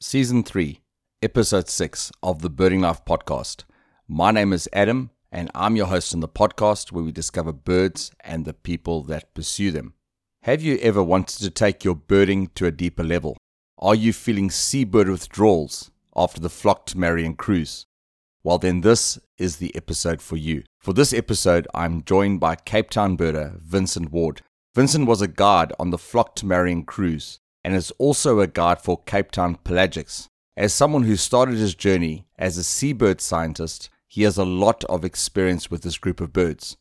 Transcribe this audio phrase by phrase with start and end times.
[0.00, 0.80] Season 3,
[1.22, 3.64] Episode 6 of the Birding Life podcast.
[4.06, 8.12] My name is Adam, and I'm your host on the podcast where we discover birds
[8.20, 9.94] and the people that pursue them.
[10.42, 13.36] Have you ever wanted to take your birding to a deeper level?
[13.76, 17.84] Are you feeling seabird withdrawals after the Flock to Marion cruise?
[18.44, 20.62] Well, then, this is the episode for you.
[20.78, 24.42] For this episode, I'm joined by Cape Town birder Vincent Ward.
[24.76, 28.80] Vincent was a guide on the Flock to Marion cruise and is also a guide
[28.80, 30.28] for Cape Town pelagics.
[30.56, 35.04] As someone who started his journey as a seabird scientist, he has a lot of
[35.04, 36.76] experience with this group of birds.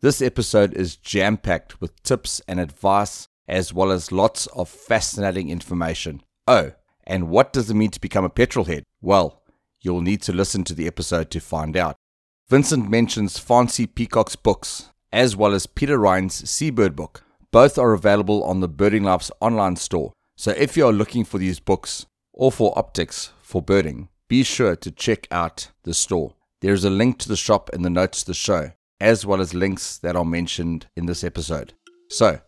[0.00, 5.48] This episode is jam packed with tips and advice, as well as lots of fascinating
[5.48, 6.22] information.
[6.46, 6.72] Oh,
[7.04, 8.84] and what does it mean to become a petrel head?
[9.00, 9.42] Well,
[9.80, 11.96] you'll need to listen to the episode to find out.
[12.48, 17.22] Vincent mentions Faansie Peacock's books, as well as Peter Ryan's Seabird book.
[17.50, 20.12] Both are available on the Birding Life's online store.
[20.42, 24.90] So if you're looking for these books or for optics for birding, be sure to
[24.90, 26.34] check out the store.
[26.62, 29.40] There is a link to the shop in the notes to the show, as well
[29.40, 31.74] as links that are mentioned in this episode.
[32.10, 32.40] So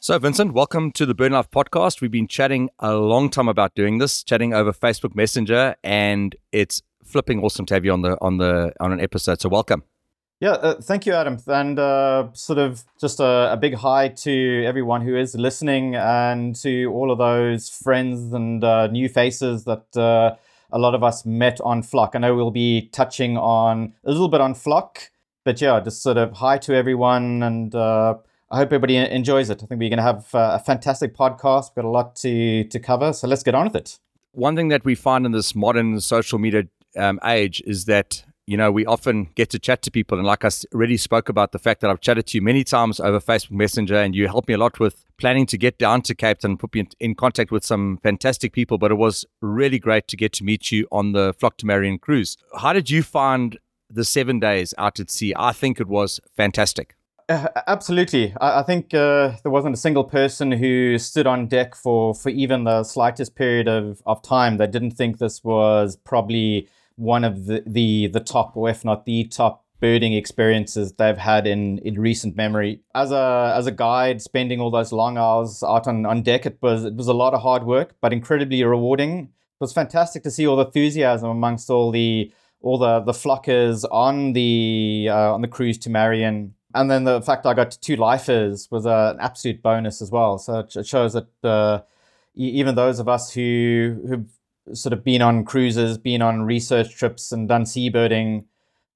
[0.00, 2.00] So, Vincent, welcome to the Birding Life podcast.
[2.00, 6.82] We've been chatting a long time about doing this, chatting over Facebook Messenger, and it's
[7.04, 9.40] flipping awesome to have you on the on the on an episode.
[9.40, 9.82] So, welcome.
[10.40, 11.38] Yeah, uh, thank you, Adam.
[11.48, 16.54] And uh, sort of just a, a, big hi to everyone who is listening and
[16.56, 20.36] to all of those friends and uh, new faces that uh,
[20.70, 22.12] a lot of us met on Flock.
[22.14, 25.10] I know we'll be touching on a little bit on Flock,
[25.44, 27.42] but yeah, just sort of hi to everyone.
[27.42, 28.14] And uh,
[28.48, 29.60] I hope everybody enjoys it.
[29.64, 31.70] I think we're going to have uh, a fantastic podcast.
[31.70, 33.12] We've got a lot to, to cover.
[33.12, 33.98] So let's get on with it.
[34.32, 38.56] One thing that we find in this modern social media um, age is that you
[38.56, 40.16] know, we often get to chat to people.
[40.16, 42.98] And like I already spoke about the fact that I've chatted to you many times
[42.98, 46.14] over Facebook Messenger, and you helped me a lot with planning to get down to
[46.14, 48.78] Cape Town and put me in, in contact with some fantastic people.
[48.78, 51.98] But it was really great to get to meet you on the Flock to Marion
[51.98, 52.38] cruise.
[52.58, 53.58] How did you find
[53.90, 55.34] the seven days out at sea?
[55.36, 56.94] I think it was fantastic.
[57.28, 58.34] Uh, absolutely.
[58.40, 62.30] I, I think uh, there wasn't a single person who stood on deck for, for
[62.30, 66.66] even the slightest period of, of time that didn't think this was probably
[66.98, 71.46] one of the, the the top, or if not the top, birding experiences they've had
[71.46, 72.80] in in recent memory.
[72.94, 76.58] As a as a guide, spending all those long hours out on, on deck, it
[76.60, 79.20] was it was a lot of hard work, but incredibly rewarding.
[79.20, 83.84] It was fantastic to see all the enthusiasm amongst all the all the the flockers
[83.90, 86.54] on the uh, on the cruise to Marion.
[86.74, 90.38] And then the fact I got two lifers was uh, an absolute bonus as well.
[90.38, 91.80] So it shows that uh,
[92.34, 94.37] even those of us who who've
[94.74, 98.44] sort of been on cruises, been on research trips, and done seabirding,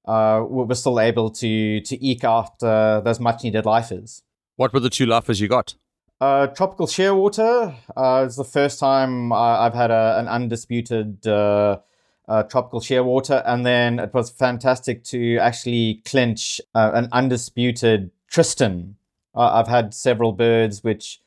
[0.05, 4.23] uh, we're still able to to eke out uh, those much needed lifers.
[4.55, 5.75] What were the two lifers you got?
[6.21, 7.75] Uh, tropical shearwater.
[7.97, 11.79] Uh, it's the first time I, have had a, an undisputed uh,
[12.27, 18.95] uh, tropical shearwater, and then it was fantastic to actually clinch uh, an undisputed Tristan.
[19.35, 21.19] Uh, I've had several birds which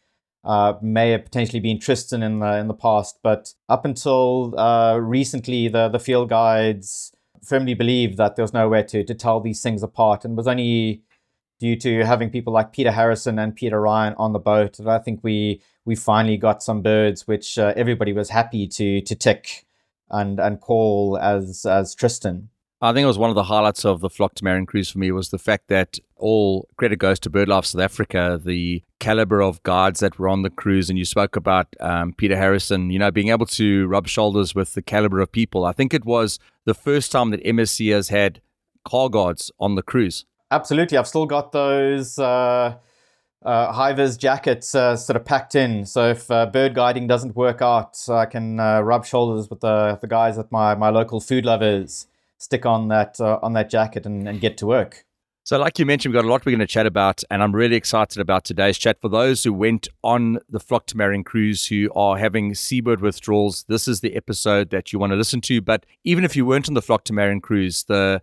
[0.47, 4.97] uh, may have potentially been Tristan in the in the past, but up until uh,
[4.97, 7.13] recently, the the field guides
[7.43, 11.03] firmly believed that there was nowhere to to tell these things apart, and was only
[11.59, 14.99] due to having people like Peter Harrison and Peter Ryan on the boat that I
[14.99, 19.67] think we we finally got some birds which uh, everybody was happy to to tick
[20.11, 22.51] and and call as as Tristan.
[22.87, 24.99] I think it was one of the highlights of the Flock to Marion cruise for
[24.99, 29.63] me was the fact that all credit goes to BirdLife South Africa, the caliber of
[29.63, 30.89] guides that were on the cruise.
[30.89, 34.75] And you spoke about um, Peter Harrison, you know, being able to rub shoulders with
[34.75, 35.65] the caliber of people.
[35.65, 38.41] I think it was the first time that MSC has had
[38.85, 40.25] car guards on the cruise.
[40.51, 40.97] Absolutely.
[40.97, 42.19] I've still got those.
[42.19, 42.77] Uh
[43.47, 45.87] uh, high jackets uh, sort of packed in.
[45.87, 49.97] So if uh, bird guiding doesn't work out, I can uh, rub shoulders with the,
[50.01, 54.07] the guys at my, my local food lovers, stick on that uh, on that jacket
[54.07, 55.05] and, and get to work.
[55.47, 57.55] So, like you mentioned, we've got a lot we're going to chat about, and I'm
[57.55, 59.01] really excited about today's chat.
[59.01, 63.65] For those who went on the Flock to Marion cruise who are having seabird withdrawals,
[63.69, 65.61] this is the episode that you want to listen to.
[65.61, 68.21] But even if you weren't on the Flock to Marion cruise, the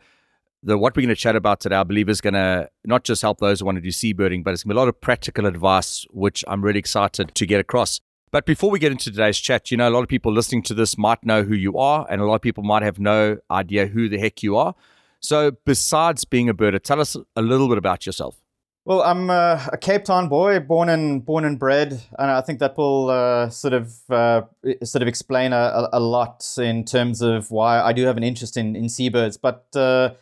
[0.64, 3.22] the what we're going to chat about today, I believe, is going to not just
[3.22, 5.00] help those who want to do seabirding, but it's going to be a lot of
[5.00, 8.02] practical advice, which I'm really excited to get across.
[8.34, 10.74] But before we get into today's chat, you know, a lot of people listening to
[10.74, 13.86] this might know who you are, and a lot of people might have no idea
[13.86, 14.74] who the heck you are.
[15.20, 18.42] So, besides being a birder, tell us a little bit about yourself.
[18.86, 22.76] Well, I'm a Cape Town boy, born and born and bred, and I think that
[22.76, 24.42] will uh, sort of uh,
[24.84, 28.58] sort of explain a, a, lot in terms of why I do have an interest
[28.58, 29.38] in in seabirds.
[29.38, 30.16] But uh,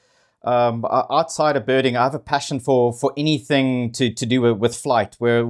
[0.43, 4.57] um, outside of birding, I have a passion for for anything to to do with,
[4.57, 5.45] with flight, where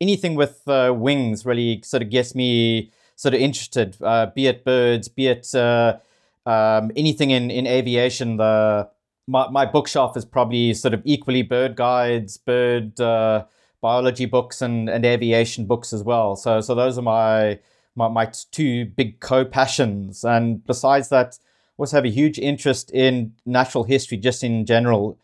[0.00, 3.96] anything with uh, wings really sort of gets me sort of interested.
[4.00, 5.98] Uh, be it birds, be it uh,
[6.46, 8.36] um, anything in in aviation.
[8.36, 8.88] The
[9.26, 13.44] my, my bookshelf is probably sort of equally bird guides, bird uh,
[13.80, 16.36] biology books, and and aviation books as well.
[16.36, 17.58] So so those are my
[17.96, 20.24] my, my two big co passions.
[20.24, 21.38] And besides that
[21.78, 25.18] I also have a huge interest in natural history just in general.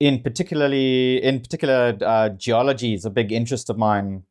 [0.00, 4.22] In particularly, in particular, uh, geology is a big interest of mine.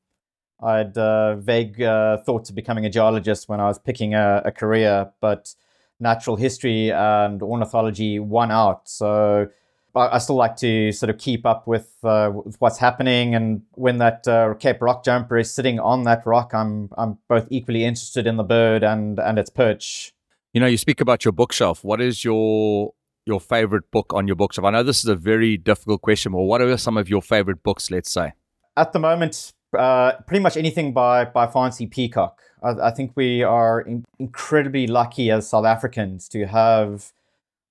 [0.62, 4.42] I had uh, vague uh, thoughts of becoming a geologist when I was picking a,
[4.45, 5.54] a, career, but
[6.00, 8.89] natural history and ornithology won out.
[8.89, 9.48] So
[9.95, 13.36] I, I still like to sort of keep up with, uh, with what's happening.
[13.36, 17.48] And when that uh, Cape rock jumper is sitting on that rock, I'm I'm both
[17.51, 20.13] equally interested in the bird and and its perch.
[20.51, 21.83] You know, you speak about your bookshelf.
[21.83, 22.94] What is your
[23.30, 24.66] your favorite book on your bookshelf?
[24.66, 27.64] I know this is a very difficult question, but what are some of your favorite
[27.64, 27.90] books?
[27.90, 28.34] Let's say
[28.80, 32.42] at the moment, uh, pretty much anything by by Faansie Peacock.
[32.64, 37.12] I, I think we are in, incredibly lucky as South Africans to have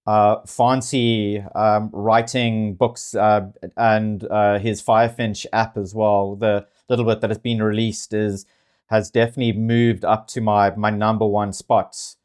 [0.07, 3.47] uh, Faansie um, writing books uh,
[3.77, 6.37] and uh, his Firefinch app as well.
[6.37, 8.47] The little bit that has been released is
[8.87, 12.18] has definitely moved up to my my number one spots.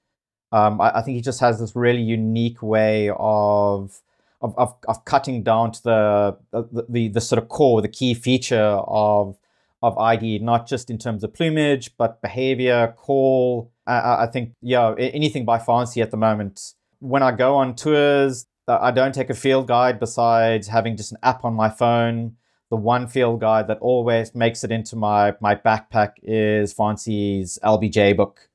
[0.53, 4.01] Um, I, I, think he just has this really unique way of
[4.39, 8.13] of, of, of cutting down to the, the, the the sort of core, the key
[8.13, 9.35] feature of
[9.81, 13.71] of ID, not just in terms of plumage, but behavior, call.
[13.87, 16.73] I, I think yeah, anything by Faansie at the moment.
[16.99, 21.17] When I go on tours, I don't take a field guide besides having just an
[21.23, 22.37] app on my phone.
[22.69, 28.15] The one field guide that always makes it into my my backpack is Faansie's LBJ
[28.15, 28.49] book.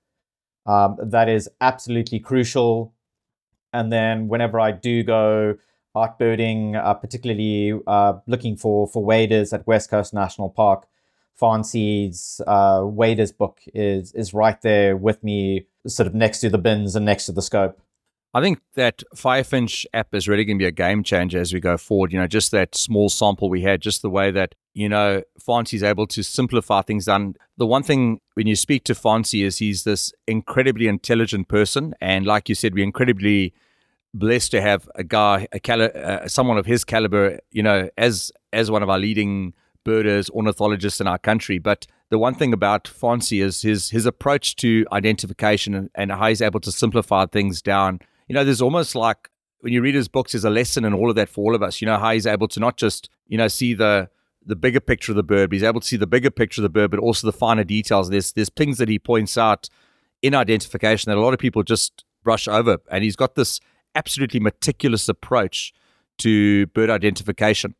[0.68, 2.92] Um, that is absolutely crucial.
[3.72, 5.56] And then whenever I do go
[5.94, 10.86] art birding, uh, particularly uh, looking for for waders at West Coast National Park,
[11.40, 16.58] Faansie's uh, waders book is is right there with me, sort of next to the
[16.58, 17.80] bins and next to the scope.
[18.34, 21.60] I think that Firefinch app is really going to be a game changer as we
[21.60, 22.12] go forward.
[22.12, 25.82] You know, just that small sample we had, just the way that you know, Faansie's
[25.82, 27.34] able to simplify things down.
[27.56, 32.24] The one thing when you speak to Faansie is he's this incredibly intelligent person, and
[32.24, 33.54] like you said, we're incredibly
[34.14, 38.30] blessed to have a guy, a cali- uh, someone of his caliber, you know, as
[38.52, 39.52] as one of our leading
[39.84, 41.58] birders, ornithologists in our country.
[41.58, 46.28] But the one thing about Faansie is his his approach to identification and, and how
[46.28, 47.98] he's able to simplify things down.
[48.28, 51.10] You know, there's almost like when you read his books, there's a lesson in all
[51.10, 51.80] of that for all of us.
[51.80, 54.08] You know, how he's able to not just, you know, see the
[54.48, 55.50] the bigger picture of the bird.
[55.50, 57.64] But He's able to see the bigger picture of the bird, but also the finer
[57.64, 58.10] details.
[58.10, 59.68] There's there's things that he points out
[60.22, 63.60] in identification that a lot of people just brush over, and he's got this
[63.94, 65.72] absolutely meticulous approach
[66.18, 67.74] to bird identification.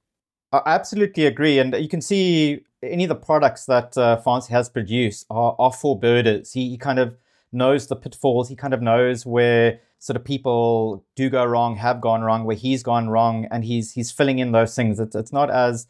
[0.53, 4.69] I absolutely agree, and you can see any of the products that uh, Faansie has
[4.69, 6.53] produced are, are for birders.
[6.53, 7.17] He, he kind of
[7.53, 8.49] knows the pitfalls.
[8.49, 12.57] He kind of knows where sort of people do go wrong, have gone wrong, where
[12.57, 15.01] he's gone wrong, and he's he's filling in those things.
[15.01, 15.87] It's, it's not as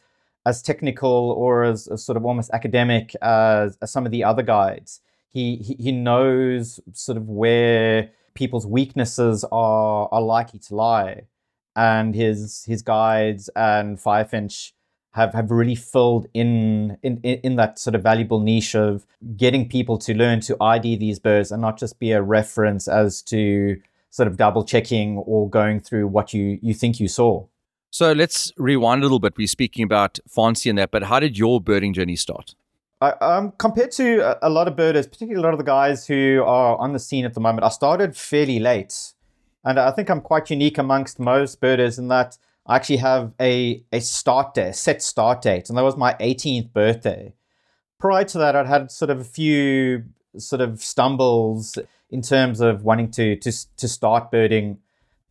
[0.49, 4.43] as technical or as, as sort of almost academic as, as, some of the other
[4.43, 5.01] guides.
[5.31, 11.23] He, he, he knows sort of where people's weaknesses are are likely to lie,
[11.77, 14.73] and his his guides and Firefinch
[15.13, 19.05] have have really filled in in in that sort of valuable niche of
[19.37, 23.21] getting people to learn to ID these birds and not just be a reference as
[23.23, 23.79] to
[24.11, 27.45] sort of double checking or going through what you you think you saw.
[27.91, 29.35] So let's rewind a little bit.
[29.37, 32.55] We're speaking about Faansie and that, but how did your birding journey start?
[33.01, 36.43] I, um, compared to a, lot of birders, particularly a lot of the guys who
[36.45, 39.15] are on the scene at the moment, I started fairly late.
[39.65, 43.83] And I think I'm quite unique amongst most birders in that I actually have a,
[43.93, 47.35] a start date, a set start date, and that was my 18th birthday.
[47.99, 50.05] Prior to that, I'd had sort of a few
[50.37, 51.79] sort of stumbles
[52.11, 54.79] in terms of wanting to to, to start birding.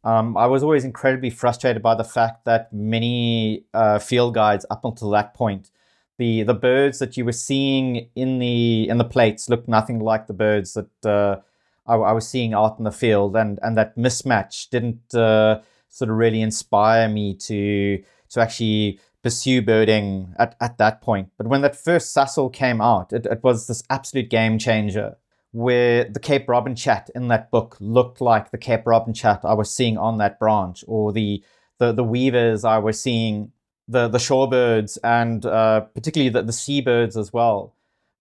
[0.07, 4.85] Um, I was always incredibly frustrated by the fact that many uh, field guides up
[4.85, 5.69] until that point,
[6.17, 10.27] the the birds that you were seeing in the in the plates looked nothing like
[10.27, 11.41] the birds that uh,
[11.85, 15.59] I, I, was seeing out in the field, and and that mismatch didn't uh,
[15.89, 21.31] sort of really inspire me to to actually pursue birding at, at that point.
[21.37, 25.17] But when that first Sasol came out, it, it was this absolute game changer
[25.51, 29.53] where the Cape Robin chat in that book looked like the Cape Robin chat I
[29.53, 31.43] was seeing on that branch, or the
[31.79, 33.51] the, the weavers I was seeing,
[33.87, 37.73] the the shorebirds, and uh, particularly the, the seabirds as well.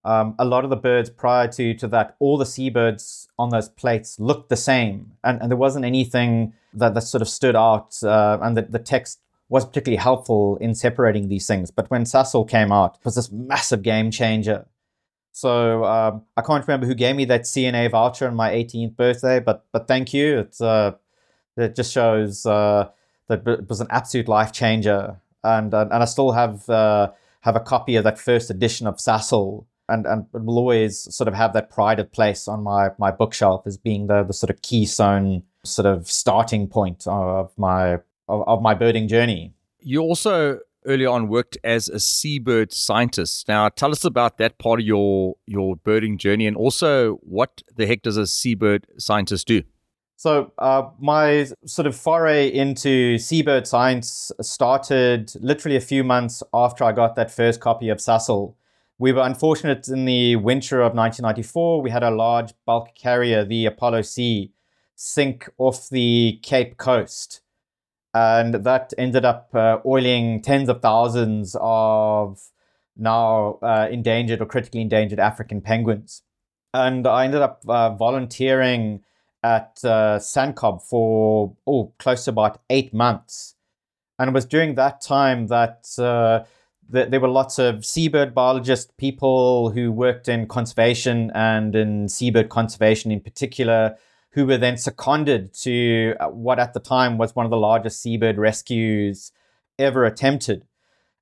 [0.04, 3.68] Um, a lot of the birds prior to to that, all the seabirds on those
[3.68, 8.02] plates looked the same, and, and there wasn't anything that, that sort of stood out,
[8.02, 11.70] uh, and the, the text was particularly helpful in separating these things.
[11.70, 14.66] But when Sasol came out, it was this massive game changer.
[15.36, 19.38] So um, I can't remember who gave me that CNA voucher on my 18th birthday,
[19.38, 20.38] but but thank you.
[20.38, 20.92] It's uh,
[21.58, 22.88] it just shows uh,
[23.28, 27.10] that it was an absolute life changer, and and, and I still have uh,
[27.42, 31.34] have a copy of that first edition of Sasol, and and will always sort of
[31.34, 34.62] have that pride of place on my my bookshelf as being the the sort of
[34.62, 39.52] keystone sort of starting point of my of, of my birding journey.
[39.80, 43.48] You also early on worked as a seabird scientist.
[43.48, 47.86] Now, tell us about that part of your your birding journey, and also what the
[47.86, 49.62] heck does a seabird scientist do?
[50.18, 56.84] So, uh, my sort of foray into seabird science started literally a few months after
[56.84, 58.54] I got that first copy of Sasol.
[58.98, 61.82] We were unfortunate in the winter of 1994.
[61.82, 64.52] We had a large bulk carrier, the Apollo Sea,
[64.94, 67.42] sink off the Cape Coast
[68.16, 72.40] and that ended up uh, oiling tens of thousands of
[72.96, 76.22] now uh, endangered or critically endangered African penguins.
[76.72, 79.02] And I ended up uh, volunteering
[79.42, 83.54] at uh, SANCCOB for oh close to about eight months,
[84.18, 85.86] and it was during that time that.
[85.98, 86.44] Uh,
[86.88, 93.10] there were lots of seabird biologists, people who worked in conservation and in seabird conservation
[93.10, 93.96] in particular,
[94.36, 98.02] who were then seconded to uh, what at the time was one of the largest
[98.02, 99.32] seabird rescues
[99.78, 100.66] ever attempted.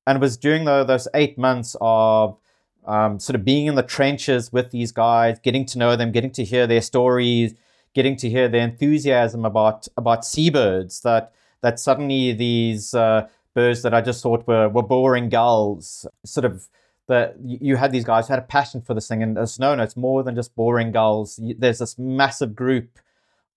[0.04, 2.36] And it was during the, those eight months of
[2.84, 6.32] um, sort of being in the trenches with these guys, getting to know them, getting
[6.32, 7.54] to hear their stories,
[7.94, 11.02] getting to hear their enthusiasm about about seabirds.
[11.02, 16.44] That that suddenly these uh, birds that I just thought were were boring gulls, sort
[16.44, 16.68] of
[17.06, 19.74] that you had these guys who had a passion for this thing, and it's no,
[19.74, 21.38] no, it's more than just boring gulls.
[21.58, 22.98] There's this massive group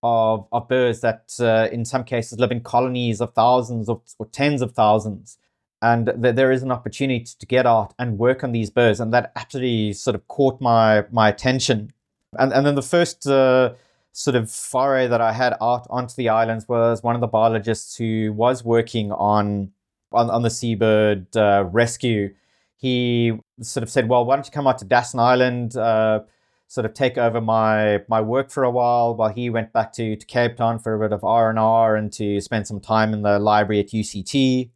[0.02, 4.26] of, of birds that uh, in some cases live in colonies of thousands or, or
[4.26, 5.38] tens of thousands
[5.80, 9.12] and th- there is an opportunity to get out and work on these birds and
[9.12, 11.92] that absolutely sort of caught my my attention
[12.38, 13.72] and and then the first uh,
[14.12, 17.96] sort of foray that I had out onto the islands was one of the biologists
[17.96, 19.72] who was working on
[20.12, 22.34] on, on the seabird uh, rescue
[22.78, 26.20] he sort of said well why don't you come out to Dassen Island uh,
[26.68, 30.16] sort of take over my my work for a while while he went back to,
[30.16, 33.12] to Cape Town for a bit of R and R and to spend some time
[33.12, 34.70] in the library at UCT.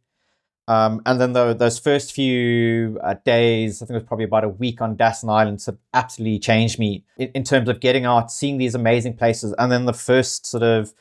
[0.67, 4.45] Um, and then the, those first few uh, days, I think it was probably about
[4.45, 8.05] a week on Dassen Island, sort of absolutely changed me in, in, terms of getting
[8.05, 10.93] out, seeing these amazing places, and then the first sort of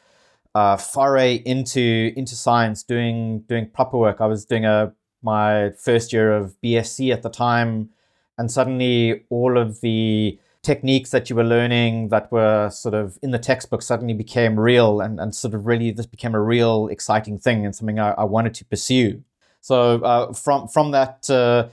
[0.56, 4.21] uh, foray into into science, doing doing proper work.
[4.21, 4.92] I was doing a
[5.23, 7.91] my first year of BSc at the time,
[8.38, 13.33] and suddenly all of the techniques that you were learning that were sort of in
[13.33, 17.37] the textbook suddenly became real and, and sort of really this became a real exciting
[17.37, 19.25] thing and something I, I wanted to pursue.
[19.61, 21.69] So uh, from from that uh,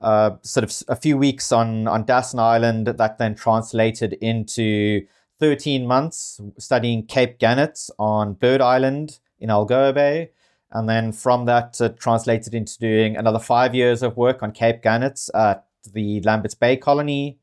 [0.00, 5.06] uh, sort of a few weeks on on Dassen Island, that then translated into
[5.40, 10.30] 13 months studying Cape Gannets on Bird Island in Algoa Bay.
[10.74, 14.82] And then from that, uh, translated into doing another five years of work on Cape
[14.82, 17.38] Gannets at the Lambert's Bay colony,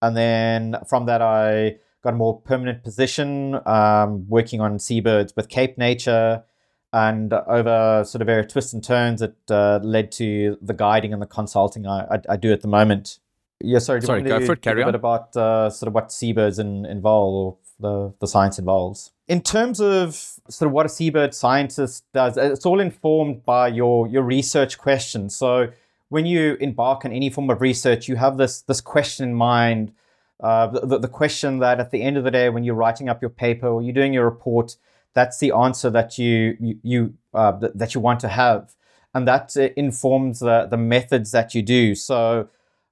[0.00, 5.48] and then from that, I got a more permanent position um, working on seabirds with
[5.48, 6.44] Cape Nature.
[6.90, 11.20] And over sort of various twists and turns, it uh, led to the guiding and
[11.20, 13.18] the consulting I, I, I do at the moment.
[13.60, 14.00] Yeah, sorry.
[14.00, 14.62] sorry, go for it.
[14.62, 14.92] Carry a on.
[14.92, 19.12] bit about uh, sort of what seabirds in, involve, or the the science involves.
[19.28, 20.14] In terms of
[20.48, 25.28] sort of what a seabird scientist does, it's all informed by your your research question.
[25.28, 25.68] So
[26.08, 29.92] when you embark on any form of research, you have this this question in mind.
[30.40, 33.20] Uh, the, the question that at the end of the day, when you're writing up
[33.20, 34.76] your paper or you're doing your report,
[35.12, 38.74] that's the answer that you you, you uh, th- that you want to have,
[39.12, 41.94] and that uh, informs the the methods that you do.
[41.94, 42.48] So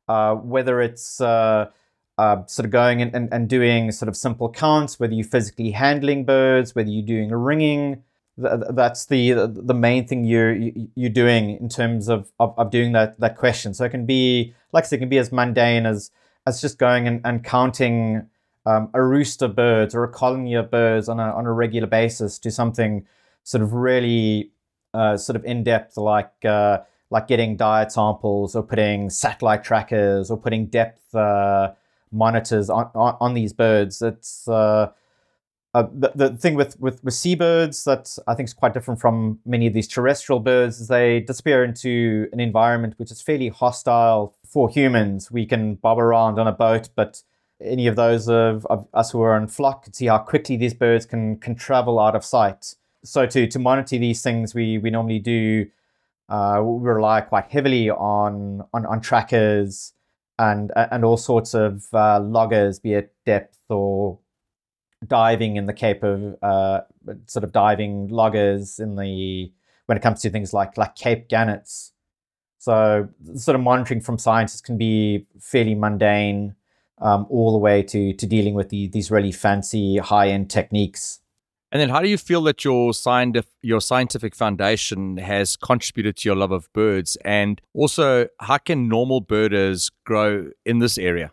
[0.06, 1.18] uh, whether it's
[2.18, 5.70] uh, sort of going and, and, and doing sort of simple counts, whether you're physically
[5.72, 8.02] handling birds, whether you're doing a ringing,
[8.40, 10.54] th- that's the the main thing you're
[10.94, 13.74] you're doing in terms of, of, of doing that that question.
[13.74, 16.10] So it can be like I said, it can be as mundane as
[16.46, 18.28] as just going and, and counting
[18.64, 21.86] um, a rooster of birds or a colony of birds on a on a regular
[21.86, 23.06] basis to something
[23.42, 24.50] sort of really
[24.94, 26.32] uh, sort of in depth like.
[26.44, 31.70] Uh, like getting diet samples or putting satellite trackers or putting depth uh,
[32.12, 34.00] monitors on, on, on, these birds.
[34.02, 34.90] It's uh,
[35.74, 39.40] uh, the, the thing with, with, with seabirds that I think is quite different from
[39.44, 44.34] many of these terrestrial birds is they disappear into an environment which is fairly hostile
[44.46, 45.30] for humans.
[45.30, 47.22] We can bob around on a boat, but
[47.60, 50.74] any of those of, of us who are in flock can see how quickly these
[50.74, 52.74] birds can, can travel out of sight.
[53.04, 55.66] So to, to monitor these things, we, we normally do
[56.28, 59.92] uh, we rely quite heavily on, on, on trackers
[60.38, 64.18] and and all sorts of uh, loggers, be it depth or
[65.06, 66.80] diving in the Cape of uh,
[67.26, 69.52] sort of diving loggers in the
[69.86, 71.92] when it comes to things like like Cape gannets.
[72.58, 76.56] So sort of monitoring from scientists can be fairly mundane,
[76.98, 81.20] um, all the way to to dealing with the, these really fancy high end techniques.
[81.72, 86.28] And then, how do you feel that your scientific your scientific foundation has contributed to
[86.28, 87.16] your love of birds?
[87.24, 91.32] And also, how can normal birders grow in this area?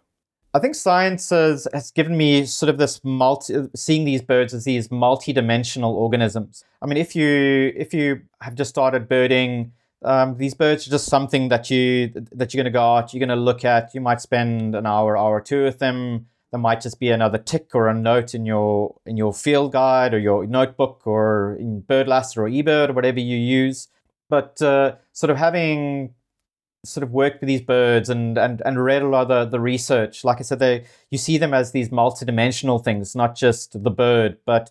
[0.55, 4.65] I think science has, has given me sort of this multi seeing these birds as
[4.65, 6.63] these multi-dimensional organisms.
[6.81, 9.71] I mean, if you if you have just started birding,
[10.03, 13.19] um, these birds are just something that you that you're going to go out, you're
[13.25, 13.95] going to look at.
[13.95, 17.39] You might spend an hour, hour or two with them there might just be another
[17.39, 21.81] tick or a note in your in your field guide or your notebook or in
[21.81, 23.87] Birdlasser or eBird or whatever you use.
[24.29, 26.13] But uh, sort of having
[26.85, 29.59] sort of worked with these birds and and, and read a lot of the, the
[29.59, 33.89] research, like I said, they you see them as these multidimensional things, not just the
[33.89, 34.69] bird, but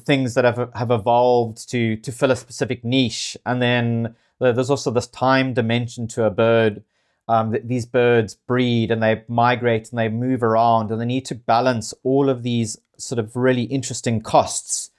[0.00, 3.36] things that have have evolved to to fill a specific niche.
[3.46, 6.82] And then there's also this time dimension to a bird
[7.30, 11.24] um, th- these birds breed and they migrate and they move around and they need
[11.26, 14.90] to balance all of these sort of really interesting costs.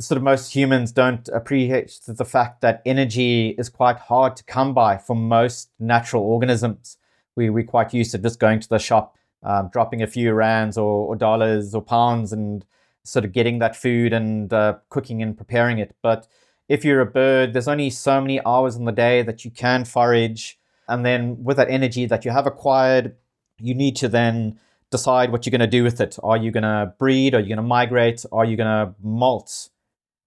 [0.00, 4.72] Sort of most humans don't appreciate the fact that energy is quite hard to come
[4.72, 6.96] by for most natural organisms.
[7.36, 10.78] We, we're quite used to just going to the shop, um, dropping a few rands
[10.78, 12.64] or, or, dollars or pounds and
[13.02, 15.94] sort of getting that food and uh, cooking and preparing it.
[16.00, 16.26] But
[16.66, 19.84] if you're a bird, there's only so many hours in the day that you can
[19.84, 23.16] forage and then with that energy that you have acquired,
[23.58, 24.58] you need to then
[24.90, 26.18] decide what you're going to do with it.
[26.22, 27.34] Are you going to breed?
[27.34, 28.24] Are you going to migrate?
[28.30, 29.70] Are you going to molt?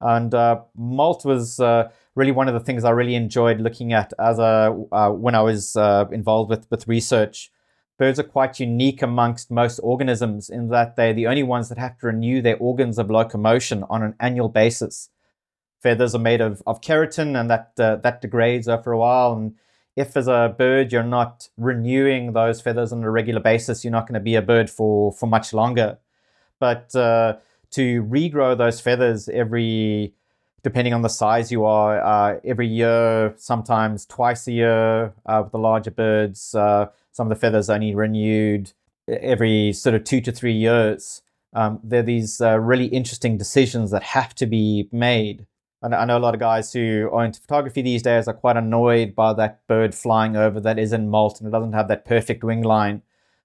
[0.02, 4.14] And uh, molt was uh, really one of the things I really enjoyed looking at
[4.20, 7.52] as a uh, when I was uh, involved with with research.
[7.98, 11.98] Birds are quite unique amongst most organisms in that they're the only ones that have
[12.00, 15.10] to renew their organs of locomotion on an annual basis.
[15.82, 19.56] Feathers are made of, of keratin, and that uh, that degrades after a while, and
[19.98, 24.08] if as a bird you're not renewing those feathers on a regular basis, you're not
[24.08, 25.98] going to be a bird for, for much longer.
[26.60, 27.38] But uh,
[27.72, 30.14] to regrow those feathers every,
[30.62, 35.52] depending on the size you are, uh, every year, sometimes twice a year uh, with
[35.52, 38.74] the larger birds, uh, some of the feathers only renewed
[39.08, 41.24] every sort of two to three years.
[41.54, 45.48] Um, there are these uh, really interesting decisions that have to be made
[45.84, 49.14] I know a lot of guys who are into photography these days are quite annoyed
[49.14, 52.44] by that bird flying over that is in molt and it doesn't have that perfect
[52.44, 53.04] wing line.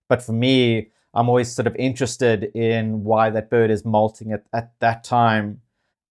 [0.08, 4.44] But for me, I'm always sort of interested in why that bird is molting at,
[4.52, 5.60] at that time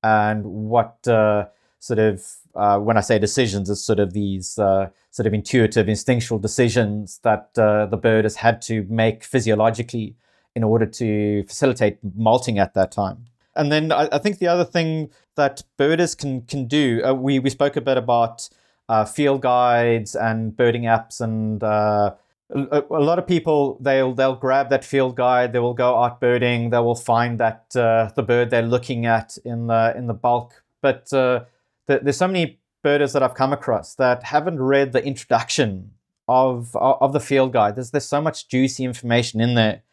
[0.04, 1.48] and what uh,
[1.80, 5.90] sort of, uh, when I say decisions, it's sort of these uh, sort of intuitive,
[5.90, 10.16] instinctual decisions that uh, the bird has had to make physiologically
[10.56, 13.26] in order to facilitate molting at that time.
[13.56, 17.40] And then I, I think the other thing that birders can can do, uh, we
[17.40, 18.50] we spoke a bit about
[18.90, 22.14] uh, field guides and birding apps, and uh,
[22.50, 26.20] a, a, lot of people they'll they'll grab that field guide, they will go out
[26.20, 30.14] birding, they will find that uh, the bird they're looking at in the in the
[30.14, 30.64] bulk.
[30.82, 31.46] But uh,
[31.88, 35.92] the, there's so many birders that I've come across that haven't read the introduction
[36.28, 37.76] of of the field guide.
[37.76, 39.84] There's there's so much juicy information in there,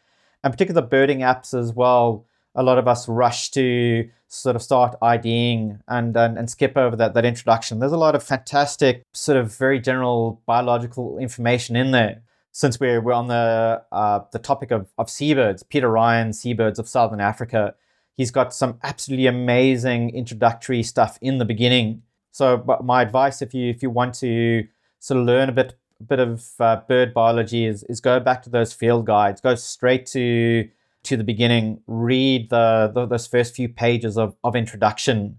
[0.43, 4.61] and particularly the birding apps as well a lot of us rush to sort of
[4.61, 7.79] start IDing and, and, and skip over that, that introduction.
[7.79, 12.21] There's a lot of fantastic, sort of very general biological information in there.
[12.51, 16.89] Since we're, we're on the, uh, the topic of, of seabirds, Peter Ryan, Seabirds of
[16.89, 17.75] Southern Africa,
[18.19, 22.01] He's got some absolutely amazing introductory stuff in the beginning.
[22.31, 24.67] So, my advice, if you if you want to
[24.99, 28.49] sort of learn a bit bit of uh, bird biology, is is go back to
[28.49, 29.39] those field guides.
[29.39, 30.67] Go straight to
[31.03, 31.81] to the beginning.
[31.87, 35.37] Read the, the those first few pages of of introduction,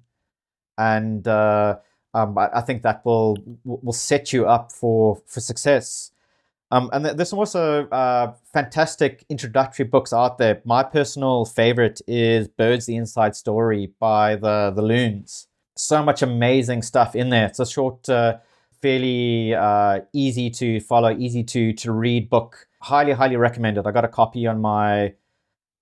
[0.78, 1.76] and uh,
[2.14, 6.12] um, I, I, think that will will set you up for for success.
[6.72, 10.62] Um, and there's also uh, fantastic introductory books out there.
[10.64, 15.48] My personal favorite is Birds: The Inside Story by the the Loons.
[15.76, 17.46] So much amazing stuff in there.
[17.46, 18.38] It's a short, uh,
[18.82, 22.68] fairly uh, easy to follow, easy to to read book.
[22.82, 23.86] Highly, highly recommended.
[23.86, 25.14] I got a copy on my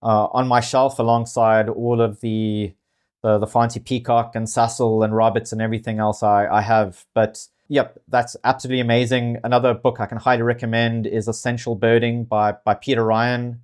[0.03, 2.75] uh, on my shelf alongside all of the
[3.23, 7.05] the, the Faansie Peacock and Sasol and Roberts and everything else I, I have.
[7.15, 9.39] But Yep, that's absolutely amazing.
[9.45, 13.61] Another book I can highly recommend is Essential Birding by, by Peter Ryan,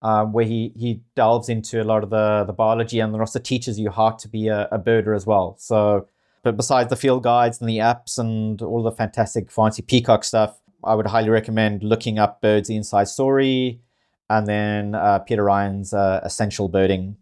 [0.00, 3.80] uh, where he, he delves into a lot of the, the biology and also teaches
[3.80, 5.56] you how to be a, a birder as well.
[5.58, 6.06] So,
[6.44, 10.60] but besides the field guides and the apps and all the fantastic Faansie Peacock stuff,
[10.84, 13.80] I would highly recommend looking up Birds Inside Story
[14.32, 17.16] and then uh, Peter Ryan's uh, Essential Birding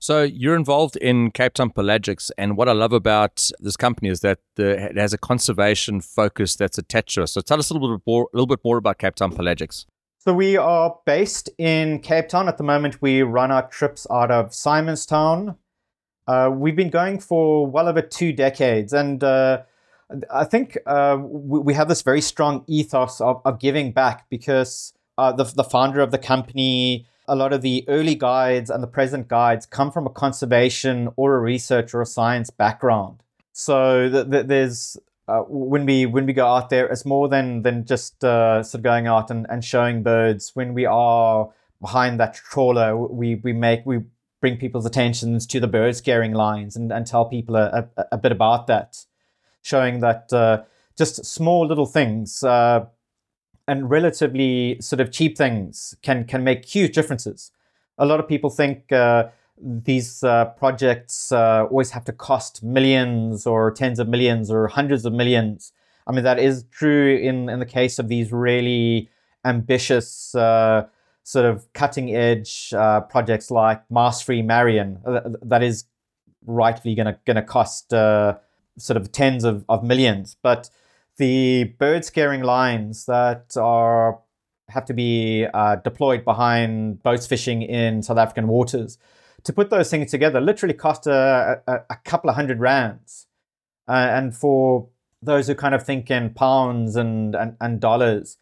[0.00, 4.20] so you're involved in Cape Town Pelagics, and what I love about this company is
[4.20, 7.32] that the, it has a conservation focus that's attached to us.
[7.32, 9.86] So tell us a little bit more, a little bit more about Cape Town Pelagics.
[10.18, 13.02] So we are based in Cape Town at the moment.
[13.02, 15.56] We run our trips out of Simonstown.
[16.28, 19.62] Uh, we've been going for well over two decades, and uh,
[20.32, 24.92] I think uh, we, we, have this very strong ethos of, of giving back because
[25.18, 28.86] uh, the the founder of the company a lot of the early guides and the
[28.86, 33.22] present guides come from a conservation or a research or a science background.
[33.52, 34.96] So th- th- there's
[35.28, 38.80] uh, when we when we go out there, it's more than than just uh, sort
[38.80, 40.52] of going out and, and showing birds.
[40.54, 41.50] When we are
[41.80, 44.04] behind that trawler, we we make we
[44.40, 48.18] bring people's attentions to the bird scaring lines and, and tell people a, a, a
[48.18, 49.04] bit about that,
[49.60, 50.62] showing that uh,
[50.96, 52.86] just small little things uh,
[53.68, 57.52] and relatively sort of cheap things can can make huge differences.
[57.98, 59.28] A lot of people think uh,
[59.60, 65.04] these uh, projects uh, always have to cost millions or tens of millions or hundreds
[65.04, 65.72] of millions.
[66.06, 69.10] I mean that is true in in the case of these really
[69.44, 70.86] ambitious uh,
[71.22, 74.98] sort of cutting edge uh, projects like Mouse Free Marion.
[75.04, 75.84] Uh, that is
[76.46, 80.70] rightfully going to going to cost sort of tens of, of millions, but
[81.18, 84.20] the bird scaring lines that are
[84.68, 88.98] have to be uh, deployed behind boats fishing in South African waters.
[89.44, 93.26] To put those things together literally cost a, a, a couple of hundred rands.
[93.86, 94.88] Uh, and for
[95.22, 98.36] those who kind of think in pounds and, and, and dollars,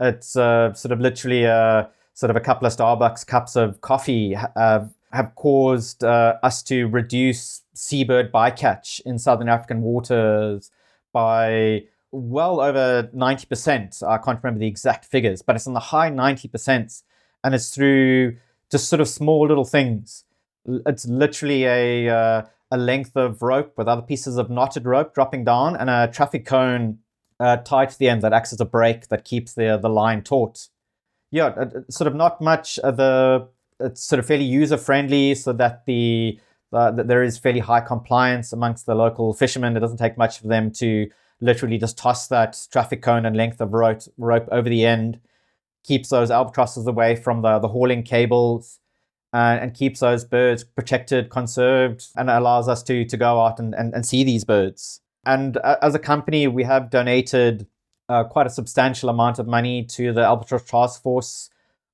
[0.00, 4.36] it's uh, sort of literally a sort of a couple of Starbucks cups of coffee
[4.56, 10.70] uh, have caused uh, us to reduce seabird bycatch in southern African waters
[11.12, 14.02] by well over 90%.
[14.02, 17.02] I can't remember the exact figures, but it's in the high 90%.
[17.44, 18.36] And it's through
[18.70, 20.24] just sort of small little things.
[20.66, 25.44] It's literally a, uh, a length of rope with other pieces of knotted rope dropping
[25.44, 26.98] down and a traffic cone
[27.40, 30.22] uh, tied to the end that acts as a brake that keeps the, the line
[30.22, 30.68] taut.
[31.30, 32.78] Yeah, sort of not much.
[32.78, 33.48] of the
[33.80, 36.40] it's sort of fairly user friendly so that the
[36.72, 39.76] uh, that there is fairly high compliance amongst the local fishermen.
[39.76, 41.08] It doesn't take much for them to
[41.40, 45.20] literally just toss that traffic cone and length of rope, rope over the end,
[45.84, 48.80] keeps those albatrosses away from the, the hauling cables,
[49.32, 53.74] uh, and keeps those birds protected, conserved, and allows us to, to go out and,
[53.74, 55.00] and, and see these birds.
[55.24, 57.66] And uh, as a company, we have donated
[58.08, 61.50] uh, quite a substantial amount of money to the Albatross Task Force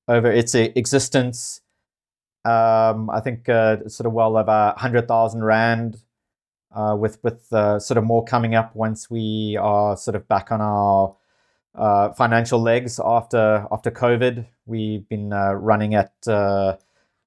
[0.07, 1.61] over its existence.
[2.45, 5.97] Um, I think uh, sort of well over 100,000 Rand
[6.75, 10.51] uh, with with uh, sort of more coming up once we are sort of back
[10.51, 11.15] on our
[11.73, 14.45] uh, financial legs after after COVID.
[14.65, 16.31] We've been uh, running at uh,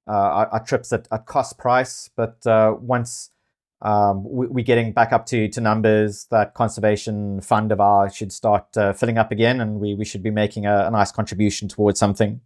[0.07, 2.37] uh, our, our, trips at, at cost price, but
[2.81, 3.31] once
[3.81, 8.33] um, we, are getting back up to, to numbers, that conservation fund of ours should
[8.33, 8.65] start
[8.97, 12.41] filling up again, and we, we should be making a, a nice contribution towards something.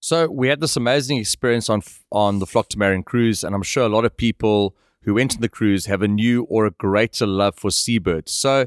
[0.00, 1.82] So we had this amazing experience on
[2.12, 5.38] on the Flock to Marion cruise, and I'm sure a lot of people who enter
[5.38, 8.32] the cruise have a new or a greater love for seabirds.
[8.32, 8.66] So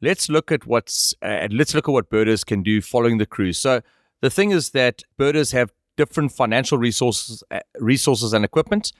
[0.00, 3.58] let's look at what's uh, let's look at what birders can do following the cruise.
[3.58, 3.82] So
[4.20, 8.92] the thing is that birders have different financial resources uh, resources and equipment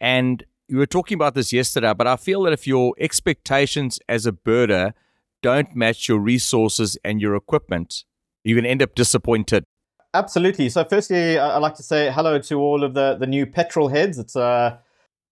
[0.00, 4.26] and you were talking about this yesterday but I feel that if your expectations as
[4.26, 4.92] a birder
[5.40, 8.04] don't match your resources and your equipment
[8.42, 9.64] you're going to end up disappointed.
[10.12, 10.68] Absolutely.
[10.68, 14.18] So firstly I'd like to say hello to all of the the new petrel heads.
[14.18, 14.76] It's uh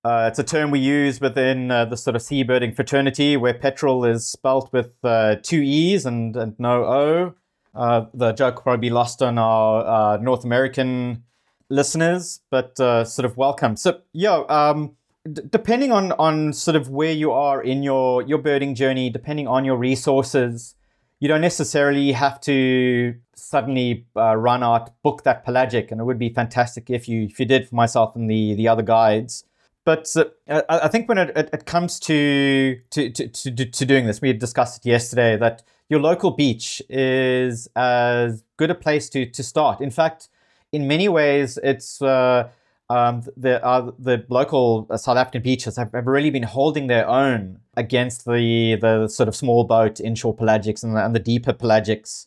[0.05, 4.05] Uh, it's a term we use within uh, the sort of seabirding fraternity where petrel
[4.05, 7.35] is spelt with uh, two E's and, and no O.
[7.73, 11.23] Uh, the joke probably lost on our uh, North American
[11.69, 13.77] listeners, but uh, sort of welcome.
[13.77, 14.97] So, yeah, um,
[15.33, 19.47] d- depending on, on sort of where you are in your, your birding journey, depending
[19.47, 20.75] on your resources,
[21.21, 25.93] you don't necessarily have to suddenly run out, book that pelagic.
[25.93, 28.67] And it would be fantastic if you, if you did for myself and the, the
[28.67, 29.45] other guides
[29.85, 34.07] but uh, I think when it, it, it comes to to, to, to, to doing
[34.07, 39.09] this, we had discussed it yesterday that your local beach is as good a place
[39.11, 39.81] to, to start.
[39.81, 40.29] In fact,
[40.73, 42.49] in many ways, it's uh,
[42.89, 47.59] um, the uh, the local South African beaches have, have, really been holding their own
[47.77, 52.27] against the the sort of small boat inshore pelagics and the, and the deeper pelagics.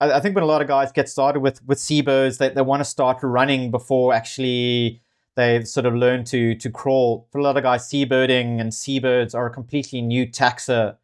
[0.00, 2.62] I, I, think when a lot of guys get started with with seabirds, they, they
[2.62, 5.02] want to start running before actually
[5.36, 7.26] they've sort of learned to to crawl.
[7.30, 10.96] For a lot of guys, seabirding and seabirds are a completely new taxa.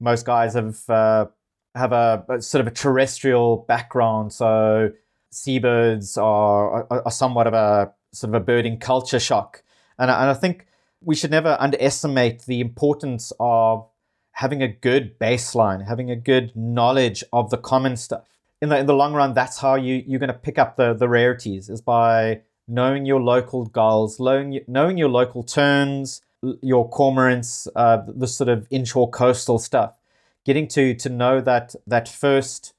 [0.00, 1.26] Most guys have uh,
[1.74, 4.90] have a, a, sort of a terrestrial background, so
[5.30, 9.62] seabirds are, are, are somewhat of a sort of a birding culture shock,
[9.98, 10.66] and and I think
[11.00, 13.86] we should never underestimate the importance of
[14.32, 18.24] having a good baseline, having a good knowledge of the common stuff.
[18.60, 20.94] In the in the long run, that's how you you're going to pick up the
[20.94, 26.22] the rarities is by knowing your local gulls, knowing, your local terns,
[26.62, 29.98] your cormorants, uh, the sort of inshore coastal stuff.
[30.44, 32.74] Getting to to know that that first,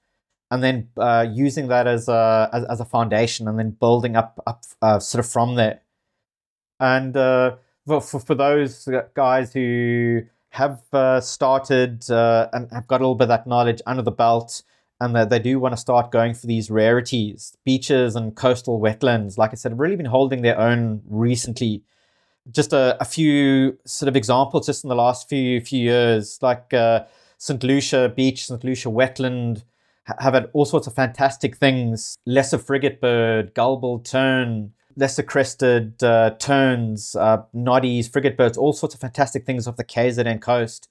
[0.52, 4.39] and then uh, using that as a as, as, a foundation, and then building up
[4.45, 5.82] up uh, sort of from there.
[6.80, 7.56] And uh,
[7.88, 13.26] for, for those guys who have uh, started uh, and have got a little bit
[13.26, 14.62] of that knowledge under the belt,
[15.02, 17.58] and that they do want to start going for these rarities.
[17.66, 21.84] Beaches and coastal wetlands, like I said, have really been holding their own recently.
[22.52, 26.74] Just a, a few sort of examples just in the last few few years, like
[26.74, 27.06] uh,
[27.38, 27.64] St.
[27.64, 28.64] Lucia Beach, St.
[28.64, 29.64] Lucia Wetland,
[30.20, 32.18] have had all sorts of fantastic things.
[32.26, 38.94] Lesser frigate bird, gull-billed tern, lesser crested uh, terns, uh, noddies, frigate birds, all sorts
[38.94, 40.90] of fantastic things off the KZN coast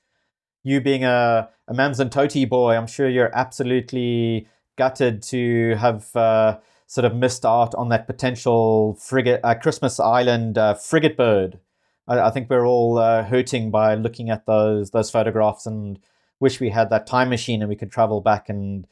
[0.65, 7.05] you being a, a Amanzimtoti boy, I'm sure you're absolutely gutted to have uh, sort
[7.05, 11.61] of missed out on that potential frigate, uh, Christmas Island uh, frigate bird.
[12.09, 15.99] I, I, think we're all uh, hurting by looking at those those photographs and
[16.41, 18.87] wish we had that time machine and we could travel back and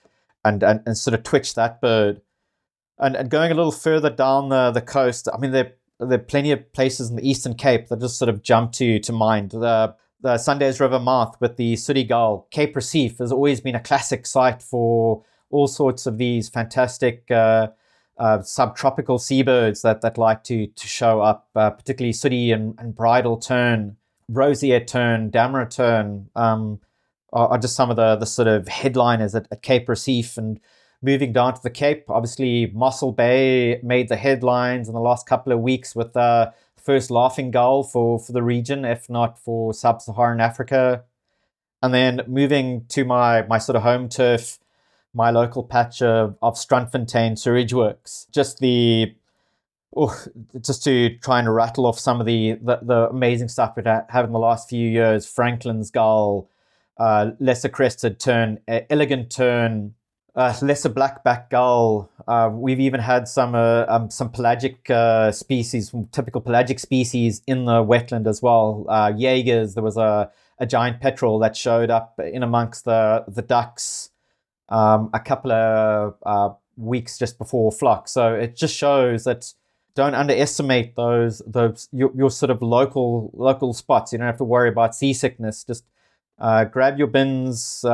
[0.45, 2.21] and and, and sort of twitch that bird.
[2.99, 6.23] And, and going a little further down the, the coast, I mean, there, there are
[6.23, 9.51] plenty of places in the Eastern Cape that just sort of jump to to mind.
[9.51, 12.47] The the Sundays River mouth with the sooty gull.
[12.51, 17.69] Cape Recife has always been a classic site for all sorts of these fantastic uh,
[18.19, 22.95] uh, subtropical seabirds that, that like to, to show up, uh, particularly sooty and, and
[22.95, 23.97] bridled tern,
[24.29, 26.81] roseate tern, Damara tern, um,
[27.33, 30.39] are, are, just some of the, the sort of headliners at, at Cape Recife.
[30.39, 30.61] And
[31.03, 35.53] moving down to the Cape, obviously Mossel Bay made the headlines in the last couple
[35.53, 40.03] of weeks with uh, first laughing gull for, for the region, if not for sub
[40.03, 41.05] Saharan Africa.
[41.83, 44.59] And then moving to my, my sort of home turf,
[45.15, 48.27] my local patch of, of Strandfontein Sewerage Works.
[48.31, 49.15] Just the
[49.97, 50.25] oh,
[50.61, 54.25] just to try and rattle off some of the, the, the amazing stuff we've had
[54.25, 56.49] in the last few years Franklin's Gull,
[56.99, 59.95] uh, Lesser Crested Tern, Elegant Tern,
[60.35, 62.11] uh, lesser blackback gull.
[62.27, 67.65] Uh, we've even had some uh, um, some pelagic uh, species, typical pelagic species in
[67.67, 68.87] the wetland as well.
[68.89, 73.43] Uh, Jaegers, there was a, a giant petrel that showed up in amongst the the
[73.43, 74.11] ducks
[74.69, 78.09] um, a couple of uh, weeks just before flock.
[78.09, 79.53] So it just shows that
[79.95, 84.13] don't underestimate those those your, your sort of local local spots.
[84.13, 85.65] You don't have to worry about seasickness.
[85.65, 85.85] Just
[86.39, 87.85] grab your bins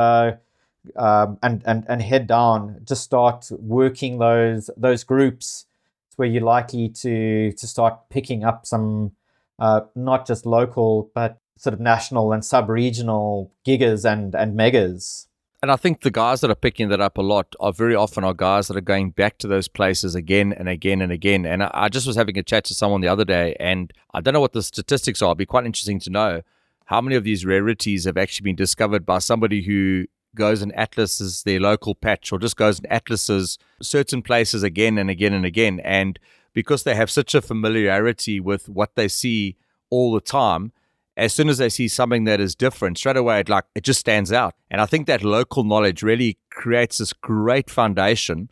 [0.95, 5.65] um, and, and, and head down, just start working those those groups.
[6.07, 9.11] It's where you're likely to to start picking up some
[9.59, 15.27] uh, not just local but sort of national and sub-regional gigas and and megas.
[15.61, 18.23] And I think the guys that are picking that up a lot are very often
[18.23, 21.45] are guys that are going back to those places again and again and again.
[21.45, 24.21] And I, I just was having a chat to someone the other day, and I
[24.21, 25.31] don't know what the statistics are.
[25.31, 26.41] It'd be quite interesting to know
[26.85, 31.43] how many of these rarities have actually been discovered by somebody who goes and atlases
[31.43, 35.79] their local patch or just goes and atlases certain places again and again and again.
[35.81, 36.19] And
[36.53, 39.57] because they have such a familiarity with what they see
[39.89, 40.71] all the time,
[41.17, 43.99] as soon as they see something that is different, straight away it like it just
[43.99, 44.55] stands out.
[44.71, 48.49] And I think that local knowledge really creates this great foundation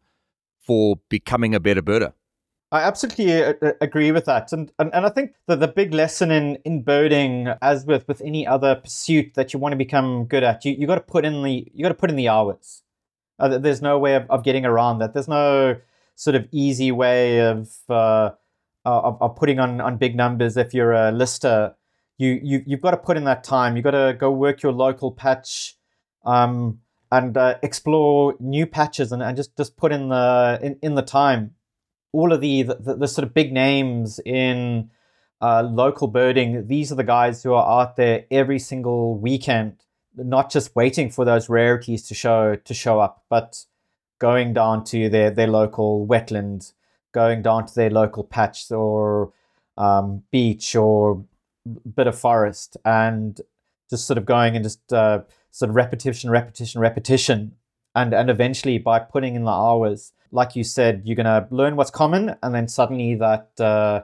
[0.60, 2.14] for becoming a better birder.
[2.72, 5.94] I absolutely uh, uh, agree with that, and, and and I think that the big
[5.94, 10.26] lesson in in birding, as with with any other pursuit that you want to become
[10.26, 12.28] good at, you you got to put in the you got to put in the
[12.28, 12.84] hours.
[13.40, 15.14] Uh, there's no way of, of getting around that.
[15.14, 15.78] There's no
[16.16, 18.32] sort of easy way of uh,
[18.84, 21.74] of, of putting on on big numbers if you're a lister.
[22.18, 23.78] You you you've got to put in that time.
[23.78, 25.76] You've got to go work your local patch.
[26.26, 30.96] Um, and uh, explore new patches and, and just, just put in the in, in
[30.96, 31.56] the time
[32.12, 34.90] all of the, the, the sort of big names in
[35.42, 39.76] uh, local birding, these are the guys who are out there every single weekend,
[40.16, 43.66] not just waiting for those rarities to show to show up, but
[44.20, 46.74] going down to their, their local wetland,
[47.14, 49.32] going down to their local patch or
[49.78, 51.24] um, beach or
[51.96, 53.42] bit of forest, and
[53.90, 57.52] just sort of going and just uh, sort of repetition, repetition, repetition,
[57.94, 61.76] and and eventually by putting in the hours like you said, you're going to learn
[61.76, 64.04] what's common, and then suddenly that uh,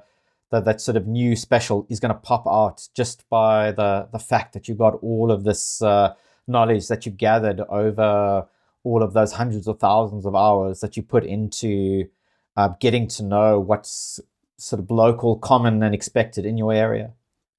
[0.51, 4.19] that, that sort of new special is going to pop out just by the the
[4.19, 6.13] fact that you've got all of this uh,
[6.47, 8.47] knowledge that you've gathered over
[8.83, 12.05] all of those hundreds of thousands of hours that you put into
[12.57, 14.19] uh, getting to know what's
[14.57, 17.11] sort of local, common, and expected in your area.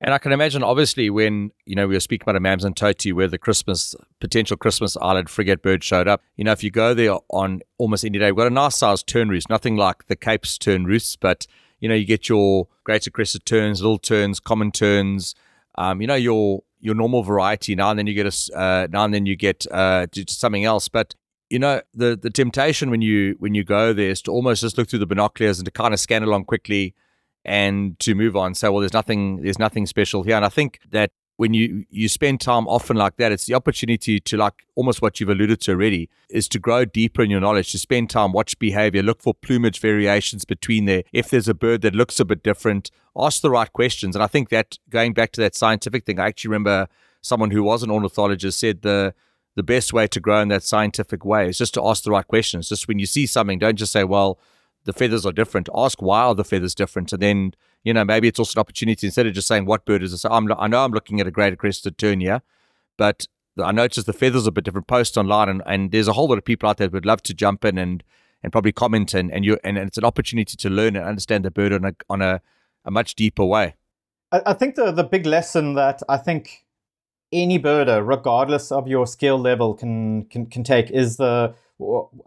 [0.04, 3.38] And I can imagine, obviously, when you know we were speaking about Amanzimtoti, where the
[3.38, 6.20] Christmas potential Christmas Island frigate bird showed up.
[6.36, 9.06] You know, if you go there on almost any day, we've got a nice sized
[9.06, 11.46] tern roost, nothing like the Cape's tern roosts, but
[11.80, 15.34] you know, you get your greater crested terns, little terns, common terns.
[15.76, 17.74] Um, you know, your your normal variety.
[17.74, 20.86] Now and then you get a uh, now and then you get uh, something else,
[20.86, 21.14] but
[21.48, 24.76] you know the the temptation when you when you go there is to almost just
[24.76, 26.94] look through the binoculars and to kind of scan along quickly
[27.44, 28.54] and to move on.
[28.54, 30.36] Say, well, there's nothing, there's nothing special here.
[30.36, 34.20] And I think that when you you spend time often like that, it's the opportunity
[34.20, 37.72] to like almost what you've alluded to already is to grow deeper in your knowledge,
[37.72, 41.02] to spend time, watch behavior, look for plumage variations between there.
[41.12, 44.14] If there's a bird that looks a bit different, ask the right questions.
[44.14, 46.86] And I think that going back to that scientific thing, I actually remember
[47.20, 49.14] someone who was an ornithologist said the
[49.56, 52.26] the best way to grow in that scientific way is just to ask the right
[52.26, 52.68] questions.
[52.68, 54.38] Just when you see something, don't just say, well,
[54.84, 55.68] the feathers are different.
[55.74, 59.06] Ask why are the feathers different, and then you know maybe it's also an opportunity
[59.06, 60.24] instead of just saying what bird is this.
[60.24, 62.40] I'm, I know I'm looking at a great crested tern
[62.96, 63.26] but
[63.62, 64.86] I noticed the feathers are a bit different.
[64.86, 67.22] Post online, and, and there's a whole lot of people out there that would love
[67.24, 68.02] to jump in and
[68.42, 71.44] and probably comment and and you and, and it's an opportunity to learn and understand
[71.44, 72.40] the bird on a on a,
[72.84, 73.74] a much deeper way.
[74.32, 76.66] I, I think the the big lesson that I think
[77.32, 81.54] any birder, regardless of your skill level, can can, can take is the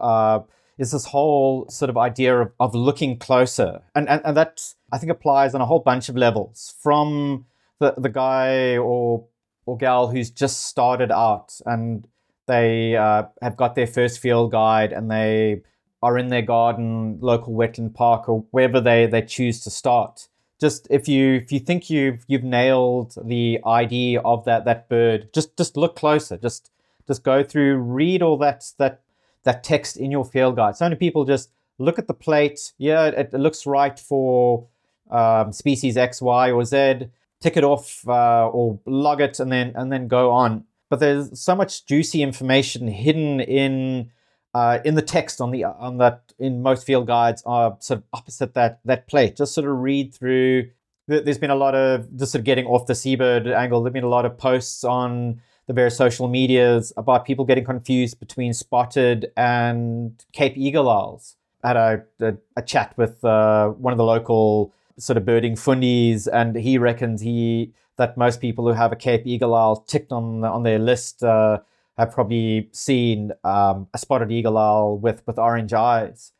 [0.00, 0.40] uh,
[0.78, 3.82] is this whole sort of idea of, of looking closer.
[3.94, 4.62] And, and, and that,
[4.92, 7.46] I think, applies on a whole bunch of levels from
[7.80, 9.26] the, the guy or,
[9.66, 12.06] or gal who's just started out and
[12.46, 15.62] they uh, have got their first field guide and they
[16.02, 20.28] are in their garden, local wetland park, or wherever they, they choose to start.
[20.60, 25.32] Just if you if you think you've you've nailed the ID of that that bird,
[25.32, 26.36] just just look closer.
[26.36, 26.72] Just
[27.06, 29.02] just go through, read all that that
[29.48, 30.76] that text in your field guide.
[30.76, 32.74] So many people just look at the plate.
[32.76, 34.66] Yeah, it, it looks right for
[35.10, 37.08] um, species X, Y, or Z.
[37.40, 40.64] Tick it off uh, or log it, and then and then go on.
[40.90, 44.10] But there's so much juicy information hidden in
[44.52, 48.04] uh, in the text on the on that in most field guides are sort of
[48.12, 49.36] opposite that that plate.
[49.36, 50.70] Just sort of read through.
[51.06, 53.82] There's been a lot of just sort of getting off the seabird angle.
[53.82, 58.18] There've been a lot of posts on the various social medias about people getting confused
[58.18, 61.36] between spotted and Cape eagle owls.
[61.62, 65.54] I had a, a, a chat with uh, one of the local sort of birding
[65.54, 70.10] fundies, and he reckons he that most people who have a Cape eagle owl ticked
[70.10, 71.58] on on their list uh,
[71.98, 76.32] have probably seen um, a spotted eagle owl with with orange eyes,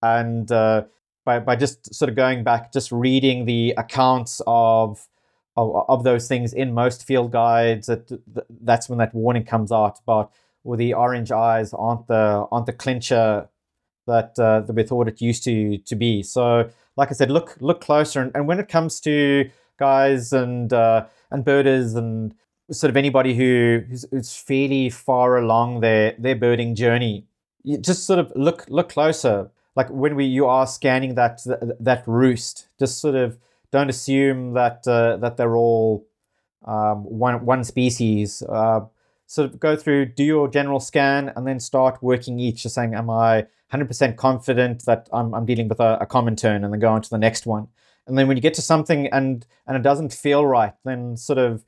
[0.00, 0.84] and uh,
[1.24, 5.08] by by just sort of going back, just reading the accounts of
[5.56, 7.86] of, of those things in most field guides.
[7.86, 8.20] That
[8.62, 10.32] that's when that warning comes out about
[10.66, 13.48] well, the orange eyes aren't the aren't the clincher
[14.06, 16.22] that uh, we thought it used to to be.
[16.22, 20.72] So, like I said, look look closer, and, and when it comes to guys and
[20.72, 22.34] uh, and birders and
[22.70, 27.26] sort of anybody who who's, who's fairly far along their their birding journey,
[27.62, 29.50] you just sort of look look closer.
[29.76, 31.40] Like when we you are scanning that
[31.78, 33.38] that roost, just sort of
[33.76, 36.06] don't assume that uh, that they're all
[36.64, 38.42] um, one one species.
[38.42, 38.80] Uh,
[39.26, 42.62] sort of go through, do your general scan, and then start working each.
[42.62, 46.64] Just saying, am I 100% confident that I'm, I'm dealing with a, a common tern,
[46.64, 47.68] and then go on to the next one.
[48.06, 51.38] And then when you get to something and and it doesn't feel right, then sort
[51.38, 51.64] of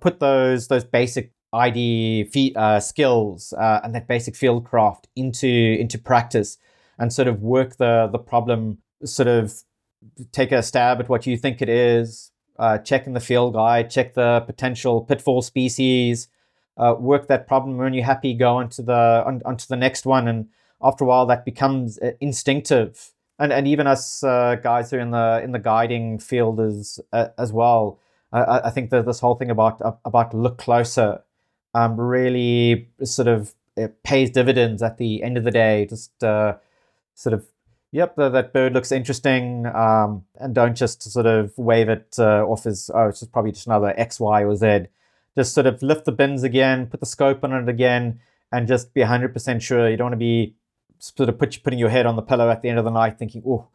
[0.00, 5.98] put those those basic ID uh, skills uh, and that basic field craft into into
[5.98, 6.58] practice,
[6.98, 9.62] and sort of work the the problem sort of
[10.32, 13.90] take a stab at what you think it is, uh, check in the field guide,
[13.90, 16.28] check the potential pitfall species,
[16.76, 17.76] uh, work that problem.
[17.76, 20.48] When you're happy, go onto the on, onto the next one, and
[20.82, 23.12] after a while, that becomes uh, instinctive.
[23.38, 27.00] And and even us uh, guys who are in the in the guiding field as
[27.12, 27.98] uh, as well.
[28.32, 31.22] I, I think that this whole thing about about look closer
[31.74, 33.54] um, really sort of
[34.02, 35.86] pays dividends at the end of the day.
[35.86, 36.56] Just uh,
[37.14, 37.46] sort of
[37.96, 42.66] yep, that bird looks interesting, um, and don't just sort of wave it uh, off
[42.66, 44.86] as oh, it's just probably just another X, Y, or Z.
[45.34, 48.20] Just sort of lift the bins again, put the scope on it again,
[48.52, 49.88] and just be 100% sure.
[49.88, 50.54] You don't want to be
[50.98, 53.18] sort of put, putting your head on the pillow at the end of the night
[53.18, 53.66] thinking, oh,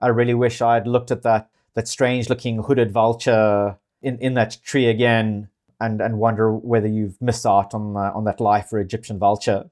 [0.00, 4.58] I really wish I'd looked at that that strange looking hooded vulture in, in that
[4.64, 5.48] tree again
[5.80, 9.70] and, and wonder whether you've missed out on uh, on that life for Egyptian vulture.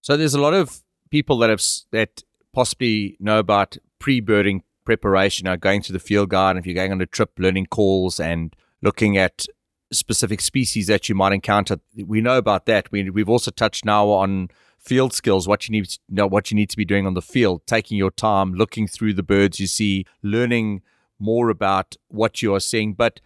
[0.00, 2.22] So there's a lot of people that have that
[2.52, 6.92] possibly know about pre-birding preparation, you know, going to the field guide, if you're going
[6.92, 9.46] on a trip, learning calls and looking at
[9.92, 11.78] specific species that you might encounter.
[11.96, 12.90] We know about that.
[12.90, 14.48] We, we've also touched now on
[14.78, 17.22] field skills, what you need to know, what you need to be doing on the
[17.22, 20.82] field, taking your time, looking through the birds you see, learning
[21.18, 22.94] more about what you are seeing.
[22.94, 23.20] But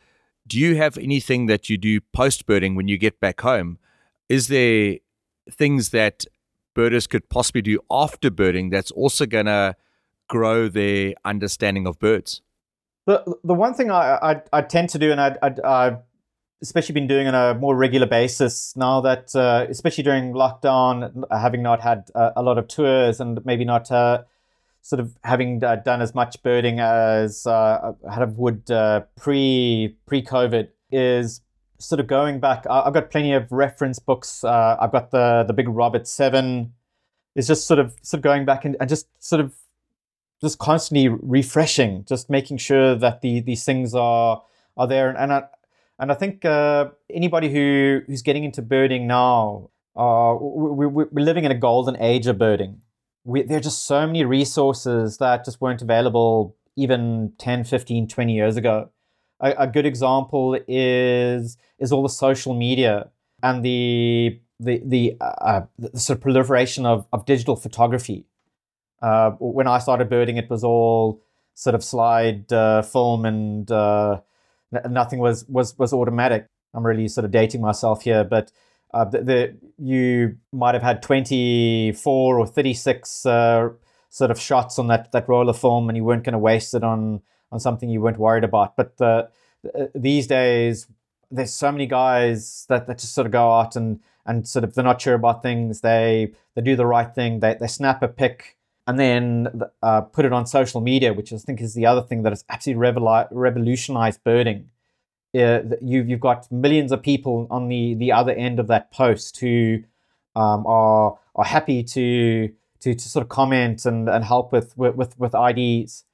[0.47, 3.79] do you have anything that you do post birding when you get back home?
[4.29, 4.99] Is there
[5.51, 6.27] things that
[6.77, 9.75] birders could possibly do after birding that's also going to
[10.29, 12.43] grow their understanding of birds?
[13.07, 15.99] The the one thing I I, I tend to do, and I, I I've
[16.63, 21.63] especially been doing on a more regular basis now that, uh, especially during lockdown, having
[21.63, 24.23] not had a, lot of tours and maybe not uh,
[24.81, 30.23] sort of having uh, done as much birding as uh, I would uh, pre pre
[30.23, 31.43] COVID, is
[31.79, 34.45] sort of going back, I've got plenty of reference books.
[34.45, 36.73] Uh, I've got the the big Roberts Seven.
[37.35, 39.55] Is just sort of sort of going back and, and just sort of
[40.41, 44.43] just constantly refreshing, just making sure that the these things are
[44.77, 45.09] are there.
[45.09, 45.43] And, and I
[45.99, 51.25] and I think uh, anybody who who's getting into birding now, uh, we, we, we're
[51.25, 52.81] living in a golden age of birding.
[53.25, 58.33] We, there are just so many resources that just weren't available even 10, 15, 20
[58.33, 58.91] years ago
[59.41, 63.11] a, a good example is is all the social media
[63.43, 68.27] and the the the, uh, the sort of proliferation of, of digital photography.
[69.03, 71.23] Uh, when I started birding, it was all
[71.55, 74.21] sort of slide uh, film and uh,
[74.89, 76.47] nothing was was was automatic.
[76.75, 78.53] I'm really sort of dating myself here, but
[78.93, 83.69] uh, the, the, you might have had 24 or 36 uh,
[84.11, 86.75] sort of shots on that that roll of film, and you weren't going to waste
[86.75, 87.21] it on
[87.53, 88.77] on something you weren't worried about.
[88.77, 89.25] But uh,
[89.95, 90.87] these days,
[91.31, 94.75] there's so many guys that, that just sort of go out and and sort of
[94.75, 95.81] they're not sure about things.
[95.81, 97.41] They they do the right thing.
[97.41, 101.39] They they snap a pic and then uh, put it on social media, which I
[101.39, 104.71] think is the other thing that has absolutely revol- revolutionized birding.
[105.37, 109.39] Uh, you've you've got millions of people on the the other end of that post
[109.39, 109.79] who
[110.35, 115.19] um, are are happy to to to sort of comment and, and help with with
[115.19, 116.05] with IDs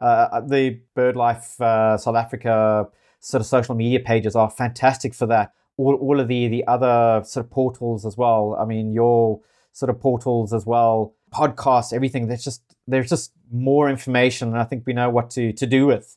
[0.00, 2.88] uh, the BirdLife uh, South Africa
[3.20, 5.52] sort of social media pages are fantastic for that.
[5.76, 8.56] All, all of the the other sort of portals as well.
[8.60, 9.40] I mean, your
[9.72, 12.26] sort of portals as well, podcasts, everything.
[12.28, 15.86] There's just there's just more information, and I think we know what to to do
[15.86, 16.16] with.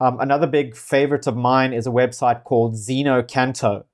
[0.00, 3.84] Um, another big favorite of mine is a website called Xenocanto,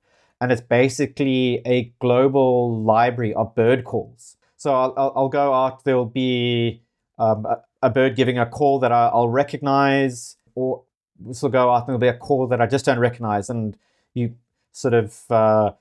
[0.41, 4.37] and it's basically a global library of bird calls.
[4.57, 5.85] So I'll, I'll, I'll go out.
[5.85, 6.83] There'll be
[7.19, 7.47] um,
[7.91, 10.83] bird giving a call that I, will recognize, or
[11.19, 13.77] this will go out and there'll be a call that I just don't recognize, and
[14.15, 14.35] you
[14.73, 15.73] sort of uh,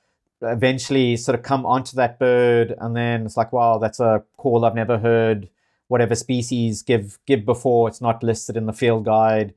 [0.41, 4.65] eventually sort of come onto that bird, and then it's like, wow, that's a call
[4.65, 5.49] I've never heard.
[5.87, 9.53] Whatever species give give before, it's not listed in the field guide.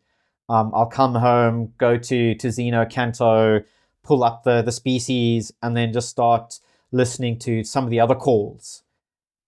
[0.48, 3.62] Um, I'll come home, go to to Xeno-canto,
[4.02, 6.60] pull up the the species, and then just start
[6.92, 8.82] listening to some of the other calls.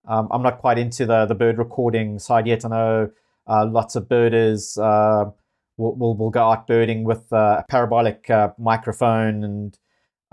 [0.09, 2.65] Um, I'm not quite into the the bird recording side yet.
[2.65, 3.11] I know
[3.47, 5.27] uh, lots of birders uh,
[5.77, 9.79] will, will, will go out birding with uh, a parabolic uh, microphone and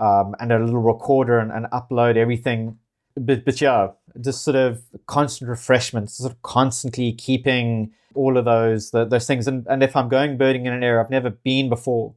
[0.00, 2.78] um, and a little recorder and, and upload everything.
[3.18, 3.88] But, but yeah,
[4.20, 9.46] just sort of constant refreshment, sort of constantly keeping all of those the, those things.
[9.46, 12.14] And, and if I'm going birding in an area I've never been before,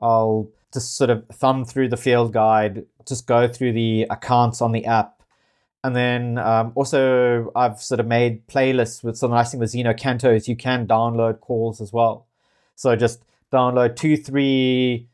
[0.00, 4.72] I'll just sort of thumb through the field guide, just go through the accounts on
[4.72, 5.15] the app
[5.84, 10.34] and then um, also, I've sort of made playlists with some nice thing with Xenocanto
[10.34, 12.26] is you can download calls as well.
[12.74, 13.22] So just
[13.52, 15.08] download two, three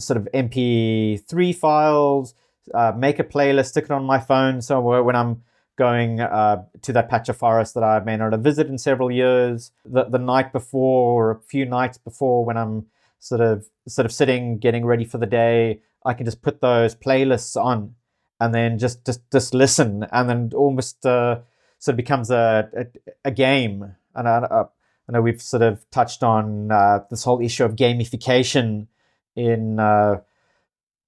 [0.00, 2.34] sort of MP3 files,
[2.74, 4.60] uh, make a playlist, stick it on my phone.
[4.60, 5.42] So when I'm
[5.76, 9.10] going uh, to that patch of forest that I may not have visited in several
[9.10, 9.70] years.
[9.84, 12.86] The the night before or a few nights before when I'm
[13.18, 16.94] sort of sort of sitting getting ready for the day, I can just put those
[16.94, 17.94] playlists on
[18.40, 21.40] and then just just just listen and then almost uh,
[21.78, 22.86] sort of becomes a a,
[23.26, 23.94] a game.
[24.14, 24.66] And I, uh,
[25.08, 28.86] I, know we've sort of touched on uh, this whole issue of gamification
[29.34, 30.20] in uh,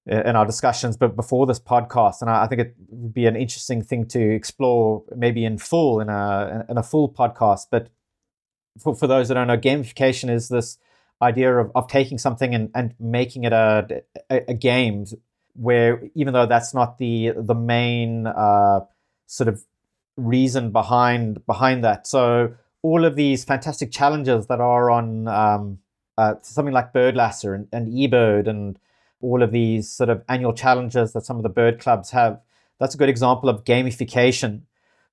[0.07, 3.37] in our discussions, but before this podcast, and I, I, think it would be an
[3.37, 7.67] interesting thing to explore, maybe in full in a in a full podcast.
[7.71, 7.89] But
[8.79, 10.79] for, for those that don't know, gamification is this
[11.21, 15.05] idea of, of taking something and, and making it a, a, a game
[15.59, 18.81] where even though that's not the the main uh,
[19.27, 19.65] sort of
[20.17, 22.07] reason behind behind that.
[22.07, 25.79] So all of these fantastic challenges that are on um,
[26.17, 28.79] uh, something like BirdLasser and, and eBird and
[29.21, 32.41] all of these sort of annual challenges that some of the bird clubs have.
[32.79, 34.63] That's a good example of gamification.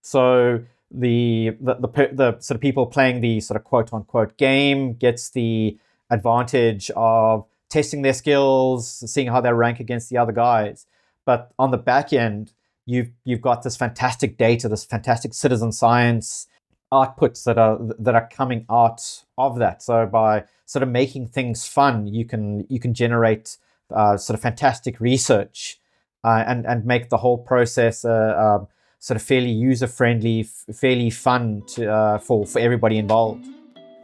[0.02, 4.94] So the the, the, the sort of people playing the sort of quote unquote game
[4.94, 5.78] gets the
[6.10, 7.46] advantage of
[7.76, 10.88] testing their skills, seeing how they rank against the other guys.
[11.26, 12.54] But on the back end,
[12.86, 16.48] you've you've got this fantastic data, this fantastic citizen science
[16.94, 19.02] outputs that are that are coming out
[19.38, 19.84] of that.
[19.84, 23.58] So by sort of making things fun, you can you can generate
[23.94, 25.78] uh, sort of fantastic research
[26.24, 28.68] uh, and and make the whole process uh, um,
[29.00, 33.46] sort of fairly user friendly, f- fairly fun to, uh, for for everybody involved.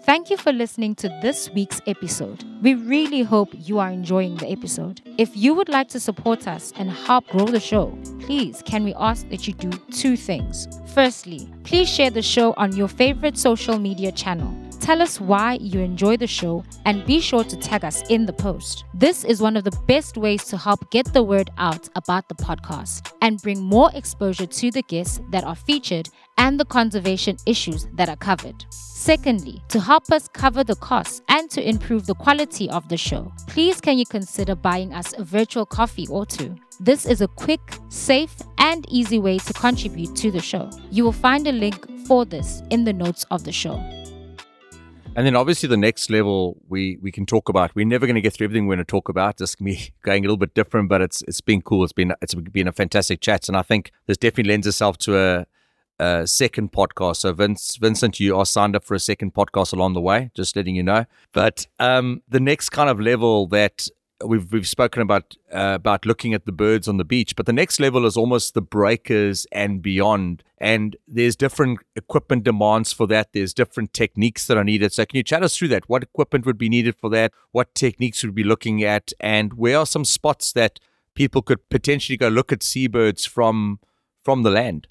[0.03, 2.43] Thank you for listening to this week's episode.
[2.63, 4.99] We really hope you are enjoying the episode.
[5.19, 8.95] If you would like to support us and help grow the show, please can we
[8.95, 10.67] ask that you do two things.
[10.95, 14.51] Firstly, please share the show on your favorite social media channel.
[14.79, 18.33] Tell us why you enjoy the show and be sure to tag us in the
[18.33, 18.83] post.
[18.95, 22.35] This is one of the best ways to help get the word out about the
[22.35, 27.87] podcast and bring more exposure to the guests that are featured and the conservation issues
[27.93, 28.65] that are covered.
[29.01, 33.33] Secondly, to help us cover the costs and to improve the quality of the show,
[33.47, 36.55] please can you consider buying us a virtual coffee or two?
[36.79, 40.69] This is a quick, safe, and easy way to contribute to the show.
[40.91, 43.77] You will find a link for this in the notes of the show.
[45.15, 47.73] And then obviously the next level we we can talk about.
[47.73, 49.39] We're never going to get through everything we're going to talk about.
[49.39, 51.83] Just me going a little bit different, but it's it's been cool.
[51.83, 55.17] It's been it's been a fantastic chat, and I think this definitely lends itself to
[55.17, 55.45] a
[56.25, 57.17] second podcast.
[57.17, 60.31] So, Vince, Vincent, you are signed up for a second podcast along the way.
[60.35, 61.05] Just letting you know.
[61.33, 63.87] But um, the next kind of level that
[64.25, 67.53] we've we've spoken about uh, about looking at the birds on the beach, but the
[67.53, 70.43] next level is almost the breakers and beyond.
[70.57, 73.33] And there's different equipment demands for that.
[73.33, 74.93] There's different techniques that are needed.
[74.93, 75.89] So, can you chat us through that?
[75.89, 77.31] What equipment would be needed for that?
[77.51, 79.11] What techniques would be looking at?
[79.19, 80.79] And where are some spots that
[81.15, 83.79] people could potentially go look at seabirds from
[84.23, 84.87] from the land?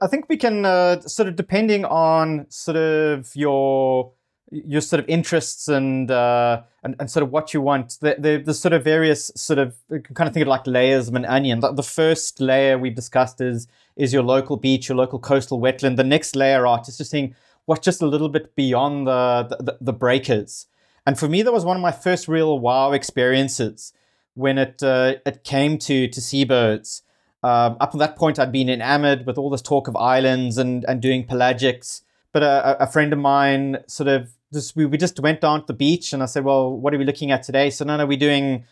[0.00, 4.12] I think we can uh, sort of depending on sort of your
[4.50, 7.98] your sort of interests and uh, and, and sort of what you want.
[8.00, 11.14] The, the, the sort of various sort of kind of think of like layers of
[11.14, 11.60] an onion.
[11.60, 13.66] The, the first layer we've discussed is
[13.96, 15.96] is your local beach, your local coastal wetland.
[15.96, 17.34] The next layer out is just seeing
[17.66, 20.66] what's just a little bit beyond the, the, the breakers.
[21.04, 23.92] And for me, that was one of my first real wow experiences
[24.34, 27.02] when it uh, it came to to seabirds
[27.42, 30.84] um, up to that point, I'd been enamored with all this talk of islands and,
[30.88, 32.02] and doing pelagics.
[32.32, 35.66] But a, a friend of mine sort of just, we, we just went down to
[35.66, 37.70] the beach and I said, well, what are we looking at today?
[37.70, 38.64] So, no, no, we're doing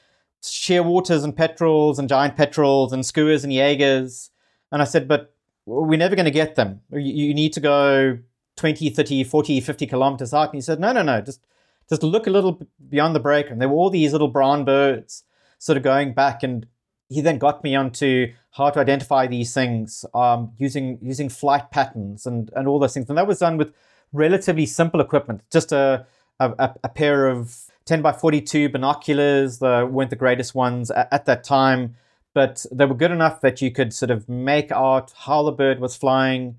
[0.42, 4.30] shearwaters and petrels and giant petrels and skuas and jaegers.
[4.72, 6.80] And I said, but we're never going to get them.
[6.90, 8.18] You, you need to go
[8.56, 10.48] 20, 30, 40, 50 kilometers out.
[10.48, 11.40] And he said, no, no, no, just,
[11.88, 13.50] just look a little beyond the break.
[13.50, 15.24] And there were all these little brown birds
[15.58, 16.42] sort of going back.
[16.42, 16.66] And
[17.08, 22.24] he then got me onto how to identify these things um, using using flight patterns
[22.24, 23.08] and, and all those things.
[23.08, 23.72] And that was done with
[24.12, 26.06] relatively simple equipment, just a,
[26.40, 27.54] a, a pair of
[27.84, 29.58] 10 by 42 binoculars.
[29.58, 31.96] They weren't the greatest ones at, at, that time,
[32.32, 35.78] but they were good enough that you could sort of make out how the bird
[35.78, 36.56] was flying,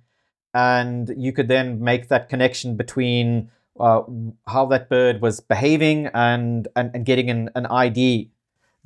[0.53, 4.03] and you could then make that connection between uh,
[4.47, 8.31] how that bird was behaving and, and, and getting an, an ID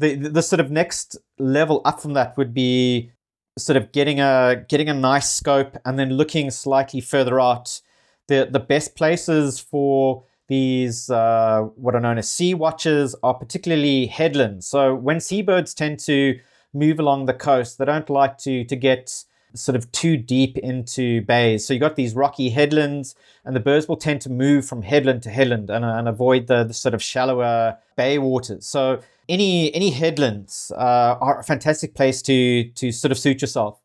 [0.02, 3.12] the, the sort of next level up from that would be
[3.58, 7.82] sort of getting a getting a nice scope and then looking slightly further out.
[8.28, 14.08] The the best places for these uh, what are known as sea watches are particularly
[14.08, 14.68] headlands.
[14.68, 16.40] So when seabirds tend to
[16.74, 19.24] move along the coast, they don't like to to get
[19.54, 21.66] sort of too deep into bays.
[21.66, 25.24] So you got these rocky headlands, and the birds will tend to move from headland
[25.24, 28.66] to headland and, and avoid the, the sort of shallower bay waters.
[28.66, 33.82] So any any headlands uh, are a fantastic place to to sort of suit yourself.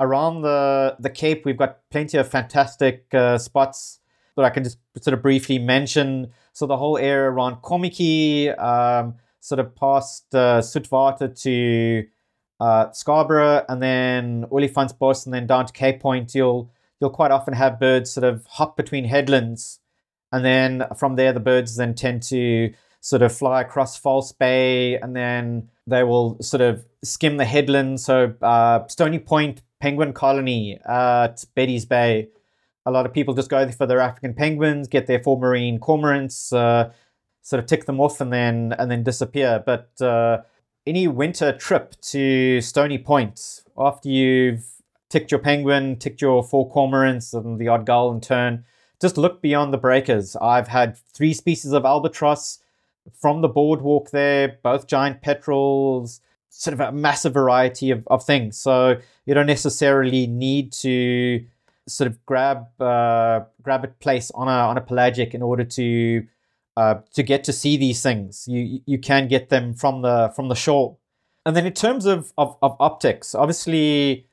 [0.00, 4.00] around the the Cape, we've got plenty of fantastic uh, spots
[4.36, 6.28] that I can just sort of briefly mention.
[6.52, 12.04] So the whole area around Kommetjie, um, sort of past uh, Soetwater to
[12.60, 17.54] uh, Scarborough, and then Olifantsbos, and then down to Cape Point, you'll you'll quite often
[17.54, 19.80] have birds sort of hop between headlands,
[20.32, 24.96] and then from there the birds then tend to sort of fly across False Bay,
[24.96, 28.00] and then they will sort of skim the headland.
[28.00, 32.28] So uh, Stony Point Penguin Colony at Betty's Bay.
[32.86, 35.78] A lot of people just go there for their African penguins, get their four marine
[35.78, 36.90] cormorants, uh,
[37.42, 39.62] sort of tick them off, and then and then disappear.
[39.64, 40.38] But uh,
[40.88, 44.64] any winter trip to Stony Point after you've
[45.10, 48.64] ticked your penguin, ticked your four cormorants, and the odd gull in tern,
[49.00, 50.34] just look beyond the breakers.
[50.36, 52.58] I've had three species of albatross
[53.14, 58.58] from the boardwalk there, both giant petrels, sort of a massive variety of, of things.
[58.58, 61.44] So you don't necessarily need to
[61.86, 66.26] sort of grab uh, grab a place on a on a pelagic in order to
[66.78, 68.46] uh, to get to see these things.
[68.46, 70.96] You you can get them from the from the shore.
[71.44, 74.26] And then in terms of of, of optics, obviously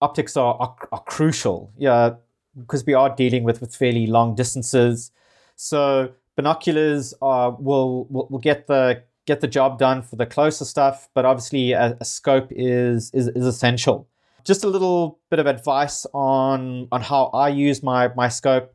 [0.00, 1.72] optics are, are, are crucial.
[1.76, 2.14] Yeah,
[2.56, 5.10] because we are dealing with with fairly long distances.
[5.56, 10.64] So binoculars are will will, will get the get the job done for the closer
[10.64, 14.08] stuff, but obviously a, a scope is, is is essential.
[14.44, 18.72] Just a little bit of advice on on how I use my my scope.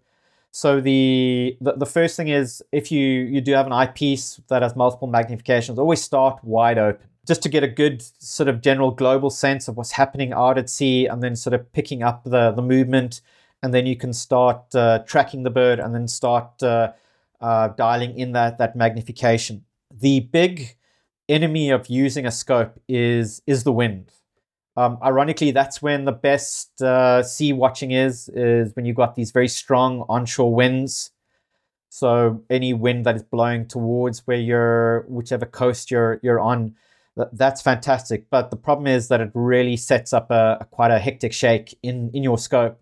[0.55, 4.61] So the, the the first thing is if you you do have an eyepiece that
[4.61, 8.91] has multiple magnifications, always start wide open just to get a good sort of general
[8.91, 12.51] global sense of what's happening out at sea, and then sort of picking up the
[12.51, 13.21] the movement,
[13.63, 16.91] and then you can start uh, tracking the bird, and then start uh,
[17.41, 19.65] uh, dialing in that that magnification.
[19.91, 20.77] The big
[21.27, 24.11] enemy of using a scope is is the wind.
[24.76, 29.32] Um, ironically, that's when the best uh, sea watching is is when you've got these
[29.32, 31.11] very strong onshore winds.
[31.89, 36.76] So any wind that is blowing towards where you're, whichever coast you're you're on,
[37.34, 38.32] that's fantastic.
[38.32, 41.78] But the problem is that it really sets up a, a quite a hectic shake
[41.84, 42.82] in in your scope.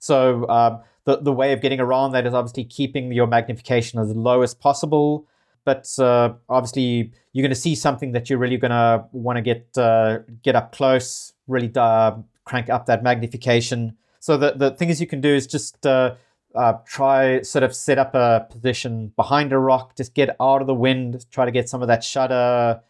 [0.00, 4.10] So um, the, the way of getting around that is obviously keeping your magnification as
[4.10, 5.28] low as possible.
[5.64, 9.42] But uh, obviously, you're going to see something that you're really going to want to
[9.42, 13.96] get uh, get up close, really uh, crank up that magnification.
[14.20, 16.14] So the, the thing is you can do is just uh,
[16.54, 20.66] uh, try sort of set up a position behind a rock, just get out of
[20.66, 22.80] the wind, try to get some of that shutter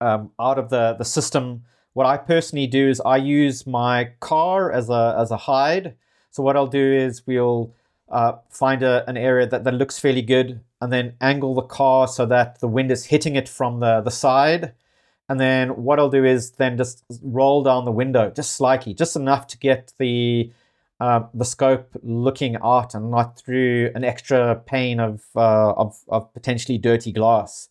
[0.00, 1.64] um, out of the, the system.
[1.94, 5.96] What I personally do is I use my car as a as a hide
[6.30, 7.74] so what I'll do is we'll
[8.08, 12.06] uh, find a, an area that, that looks fairly good and then angle the car
[12.08, 14.72] so that the wind is hitting it from the, the side.
[15.28, 19.16] And then what I'll do is then just roll down the window just slightly, just
[19.16, 20.52] enough to get the
[21.00, 26.32] uh, the scope looking out and not through an extra pane of uh, of, of
[26.32, 27.68] potentially dirty glass,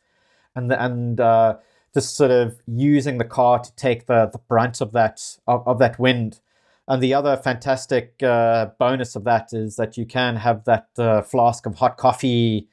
[0.56, 1.58] and and uh,
[1.94, 5.80] just sort of using the car to take the, the brunt of that of, of
[5.80, 6.40] that wind.
[6.88, 11.22] And the other fantastic uh, bonus of that is that you can have that uh,
[11.22, 12.68] flask of hot coffee.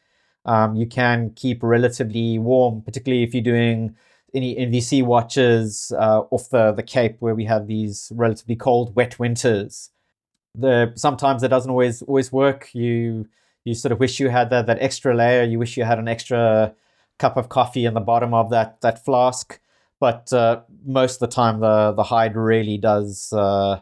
[0.47, 3.97] Um, you can keep relatively warm, particularly if you're doing
[4.35, 9.19] any NVC watches uh, off the, the Cape where we have these relatively cold, wet
[9.19, 9.91] winters.
[10.55, 12.75] The sometimes it doesn't always always work.
[12.75, 13.27] You
[13.65, 15.43] you sort of wish you had that, that extra layer.
[15.43, 16.75] You wish you had an extra
[17.19, 19.59] cup of coffee in the bottom of that that flask.
[19.99, 23.81] But uh, most of the time, the the hide really does uh,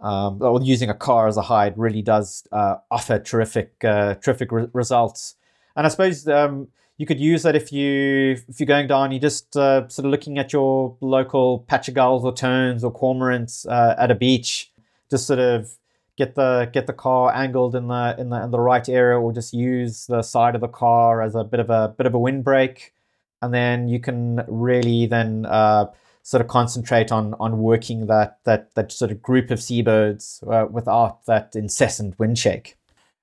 [0.00, 4.52] um, or using a car as a hide really does uh, offer terrific, uh, terrific
[4.52, 5.36] re- results.
[5.76, 9.20] And I suppose um, you could use that if you if you're going down, you're
[9.20, 13.66] just uh, sort of looking at your local patch of gulls or terns or cormorants
[13.66, 14.72] uh, at a beach.
[15.10, 15.76] Just sort of
[16.16, 19.32] get the get the car angled in the in the in the right area, or
[19.32, 22.18] just use the side of the car as a bit of a bit of a
[22.18, 22.94] windbreak,
[23.42, 25.86] and then you can really then uh,
[26.22, 30.66] sort of concentrate on on working that that that sort of group of seabirds uh,
[30.70, 32.76] without that incessant wind shake.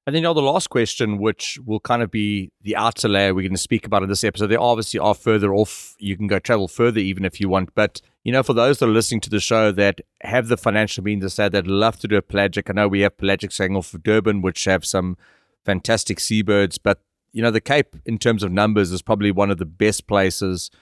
[0.06, 3.34] And then you know, the last question, which will kind of be the outer layer
[3.34, 5.96] we're going to speak about in this episode, they obviously are further off.
[5.98, 7.74] You can go travel further even if you want.
[7.74, 11.04] But, you know, for those that are listening to the show that have the financial
[11.04, 13.78] means to say they'd love to do a pelagic, I know we have pelagic saying
[13.78, 15.18] off of Durban, which have some
[15.64, 16.78] fantastic seabirds.
[16.78, 17.00] But,
[17.32, 20.70] you know, the Cape, in terms of numbers, is probably one of the best places–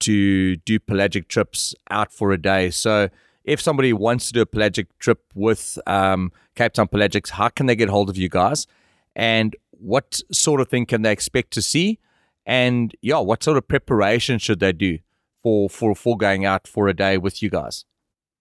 [0.00, 2.70] to do pelagic trips out for a day.
[2.70, 3.08] So
[3.44, 7.66] if somebody wants to do a pelagic trip with um, Cape Town Pelagics, how can
[7.66, 8.66] they get hold of you guys?
[9.14, 11.98] And what sort of thing can they expect to see?
[12.46, 14.98] And yeah, what sort of preparation should they do
[15.42, 17.84] for for for going out for a day with you guys?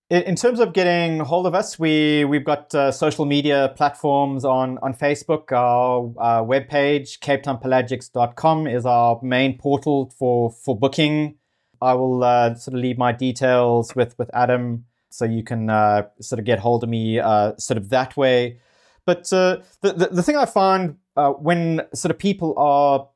[0.10, 4.78] In terms of getting hold of us, we we've got uh, social media platforms on
[4.80, 5.52] on Facebook.
[5.52, 11.36] Our uh, webpage, capetownpelagics.com, is our main portal for for booking.
[11.82, 16.08] I will uh, sort of leave my details with with Adam, so you can uh,
[16.20, 18.58] sort of get hold of me uh, sort of that way.
[19.06, 23.08] But uh, the, the, the thing I find uh, when sort of people are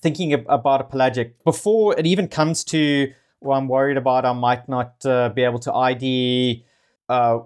[0.00, 4.68] thinking about a pelagic before it even comes to well, I'm worried about I might
[4.68, 6.64] not uh, be able to ID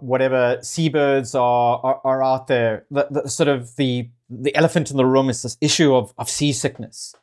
[0.00, 2.84] whatever seabirds are, are, are out there.
[2.90, 6.28] The, the, sort of the the elephant in the room is this issue of, of
[6.28, 7.14] seasickness.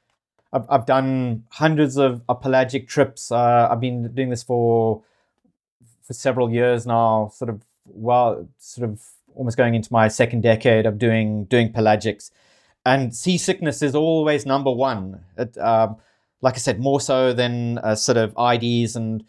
[0.54, 3.32] I've, I've done hundreds of, of pelagic trips.
[3.32, 5.04] Uh, I've been doing this for
[6.10, 7.32] for several years now.
[7.36, 9.00] Sort of well, sort of
[9.36, 12.32] almost going into my second decade of doing doing pelagics,
[12.84, 15.24] and seasickness is always number one.
[15.38, 15.98] It, um,
[16.42, 19.24] like I said, more so than uh, sort of IDs and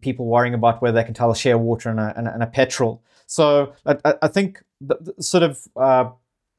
[0.00, 3.04] people worrying about whether they can tell a shearwater and a, and and a petrel.
[3.28, 6.10] So I, I think the, the sort of uh,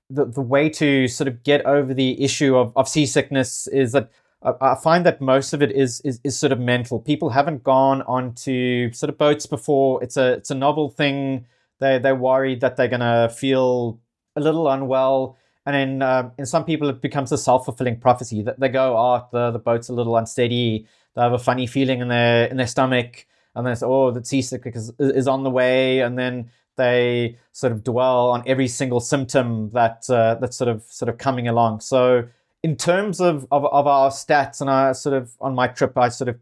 [0.10, 4.12] the, the way to sort of get over the issue of, of seasickness is that
[4.44, 7.00] I find that most of it is, is is sort of mental.
[7.00, 10.02] People haven't gone onto sort of boats before.
[10.04, 11.48] It's a it's a novel thing.
[11.80, 14.00] They they're worried that they're gonna feel
[14.36, 18.42] a little unwell and then uh, in some people, it becomes a self fulfilling prophecy
[18.44, 20.88] that they go, oh, the, the boat's a little unsteady.
[21.14, 24.24] They have a funny feeling in their in their stomach, and then it's oh, the
[24.24, 29.02] seasickness is, is on the way, and then they sort of dwell on every single
[29.02, 31.82] symptom that uh, that's sort of sort of coming along.
[31.82, 32.24] So
[32.68, 36.10] in terms of, of, of our stats, and I sort of on my trip, I
[36.10, 36.40] sort of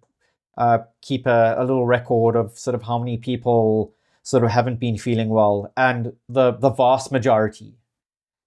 [0.57, 4.79] uh, keep a, a little record of sort of how many people sort of haven't
[4.79, 7.75] been feeling well, and the the vast majority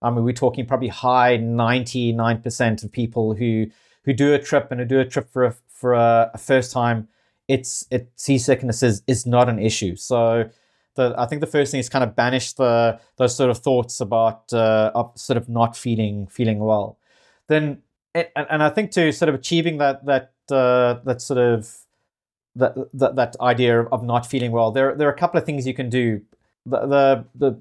[0.01, 3.67] I mean, we're talking probably high 99% of people who
[4.05, 6.73] who do a trip and who do a trip for a, for a, a first
[6.73, 7.09] time,
[7.47, 9.97] it's it seasickness is, is not an issue.
[9.97, 10.49] So
[10.95, 14.01] the, I think the first thing is kind of banish the those sort of thoughts
[14.01, 16.98] about uh, sort of not feeling feeling well.
[17.49, 17.83] Then
[18.15, 21.69] and, and I think to sort of achieving that that uh, that sort of
[22.57, 25.67] that, that that idea of not feeling well, there there are a couple of things
[25.67, 26.23] you can do.
[26.67, 27.61] The the, the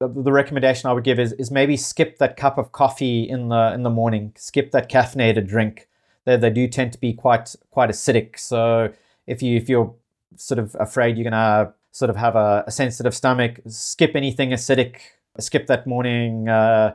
[0.00, 3.48] the, the recommendation I would give is is maybe skip that cup of coffee in
[3.48, 4.32] the in the morning.
[4.36, 5.88] Skip that caffeinated drink.
[6.24, 8.38] They they do tend to be quite quite acidic.
[8.38, 8.92] So
[9.26, 9.94] if you if you're
[10.36, 14.96] sort of afraid you're gonna sort of have a, a sensitive stomach, skip anything acidic.
[15.38, 16.94] Skip that morning uh,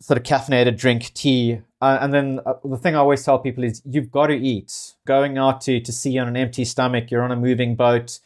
[0.00, 1.60] sort of caffeinated drink, tea.
[1.80, 4.94] Uh, and then uh, the thing I always tell people is you've got to eat.
[5.06, 8.18] Going out to, to sea on an empty stomach, you're on a moving boat.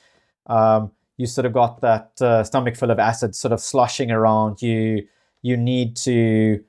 [0.46, 4.62] Um, you sort of got that uh, stomach full of acid sort of sloshing around.
[4.62, 5.06] You
[5.42, 6.62] you need to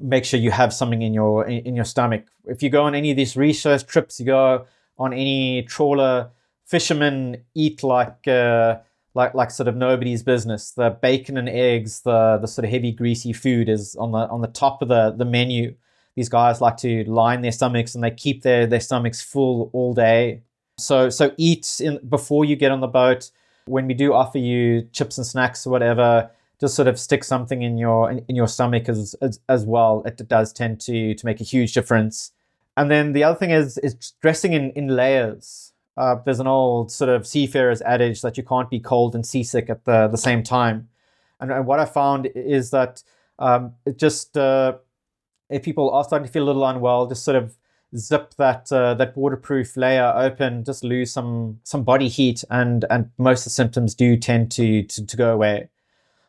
[0.00, 2.26] make sure you have something in your in, your stomach.
[2.44, 4.66] If you go on any of these research trips, you go
[4.98, 6.30] on any trawler,
[6.64, 8.76] fishermen eat like uh,
[9.16, 10.70] like like sort of nobody's business.
[10.70, 14.42] The bacon and eggs, the the sort of heavy greasy food is on the on
[14.42, 15.74] the top of the the menu.
[16.14, 19.94] These guys like to line their stomachs and they keep their their stomachs full all
[19.94, 20.42] day.
[20.78, 23.30] So so eat in before you get on the boat
[23.66, 27.62] when we do offer you chips and snacks or whatever, just sort of stick something
[27.62, 30.02] in your in, in your stomach as, as, as well.
[30.06, 32.32] It does tend to to make a huge difference.
[32.76, 35.72] And then the other thing is is dressing in in layers.
[35.96, 39.70] Uh, there's an old sort of seafarer's adage that you can't be cold and seasick
[39.70, 40.88] at the the same time.
[41.40, 43.02] And, and what I found is that
[43.38, 44.74] um, it just uh,
[45.48, 47.56] if people are starting to feel a little unwell, just sort of
[47.96, 53.10] zip that uh, that waterproof layer open, just lose some some body heat, and and
[53.18, 55.68] most of the symptoms do tend to to, to go away.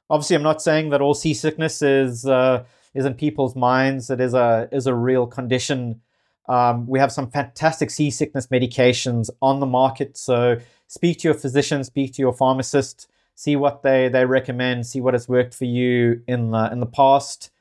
[0.09, 2.63] Obviously, I'm not saying that all seasickness is uh,
[2.93, 4.09] is in people's minds.
[4.09, 6.01] It is a is a real condition.
[6.47, 10.17] Um, we have some fantastic seasickness medications on the market.
[10.17, 15.01] So speak to your physician, speak to your pharmacist, see what they, they recommend, see
[15.01, 17.51] what has worked for you in the in the past,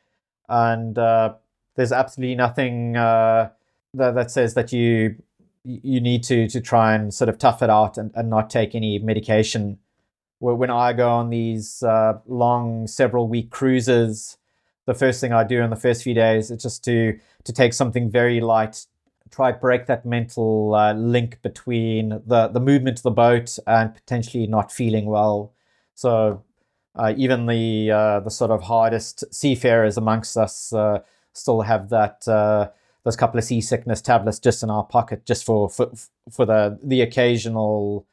[0.49, 1.35] and uh,
[1.75, 3.51] there's absolutely nothing uh,
[3.95, 5.17] that, that says that you
[5.65, 8.75] you need to to try and sort of tough it out and, and not take
[8.75, 9.79] any medication.
[10.39, 14.37] When I go on these uh, long several week cruises,
[14.87, 17.75] the first thing I do in the first few days is just to to take
[17.75, 18.87] something very light,
[19.31, 24.47] try break that mental uh, link between the the movement of the boat and potentially
[24.47, 25.53] not feeling well.
[25.95, 26.45] So
[26.95, 31.01] uh, even the uh, the sort of hardest seafarers amongst us uh,
[31.33, 32.71] still have that uh,
[33.05, 35.91] those couple of seasickness tablets just in our pocket, just for for,
[36.31, 38.07] for the the occasional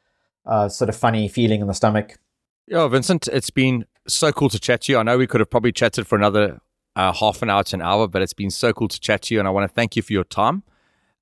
[0.44, 2.18] uh, sort of funny feeling in the stomach.
[2.66, 4.98] Yeah, Vincent, it's been so cool to chat to you.
[4.98, 6.60] I know we could have probably chatted for another
[6.96, 9.34] uh, half an hour to an hour, but it's been so cool to chat to
[9.34, 10.62] you, and I want to thank you for your time.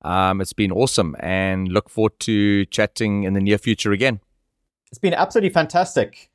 [0.03, 4.21] Um, it's been awesome, and look forward to chatting in the near future again.
[4.91, 6.31] It's been absolutely fantastic.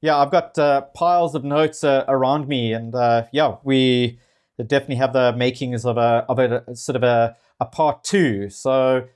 [0.00, 4.18] Yeah, I've got uh, piles of notes uh, around me, and uh, yeah, we
[4.58, 8.48] definitely have the makings of a of a sort of a, a part two.
[8.48, 9.06] So,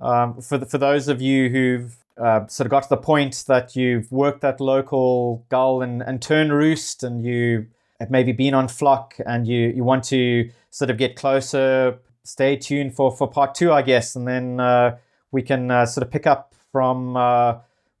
[0.00, 3.44] um, for the, for those of you who've uh, sort of got to the point
[3.48, 7.66] that you've worked that local gull and, and tern roost, and you
[8.00, 12.56] have maybe been on flock, and you you want to sort of get closer, stay
[12.56, 14.96] tuned for for part two, I guess, and then uh,
[15.32, 17.16] we can uh, sort of pick up from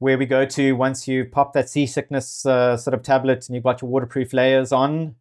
[0.04, 3.64] where we go to once you pop that seasickness uh, sort of tablet and you've
[3.64, 5.14] got your waterproof layers on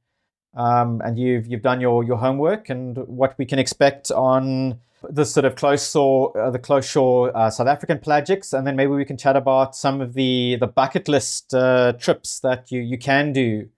[0.56, 4.80] um, and you've you've done your your homework and what we can expect on
[5.10, 8.58] the sort of close shore uh, the close shore uh, South African pelagics.
[8.58, 12.39] And then maybe we can chat about some of the the bucket list uh, trips
[12.39, 13.70] that you you can do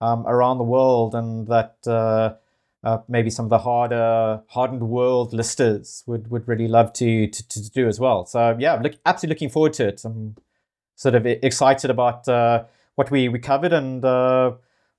[0.00, 2.34] um, around the world and that uh,
[2.84, 7.48] uh, maybe some of the harder hardened world listers would would really love to to,
[7.48, 8.26] to do as well.
[8.26, 10.04] So yeah look absolutely looking forward to it.
[10.04, 10.36] I'm,
[10.98, 12.64] sort of excited about uh,
[12.96, 14.04] what we, we covered and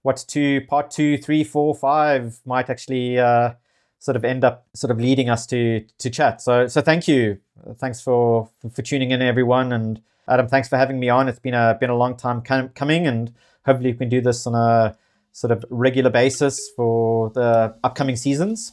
[0.01, 3.53] what two part two, three, four, five might actually uh,
[3.99, 6.41] sort of end up sort of leading us to to chat.
[6.41, 7.39] So so thank you,
[7.75, 11.27] thanks for for tuning in, everyone, and Adam, thanks for having me on.
[11.27, 13.33] It's been a been a long time coming, and
[13.65, 14.95] hopefully we can do this on a
[15.31, 18.71] sort of regular basis for the upcoming seasons.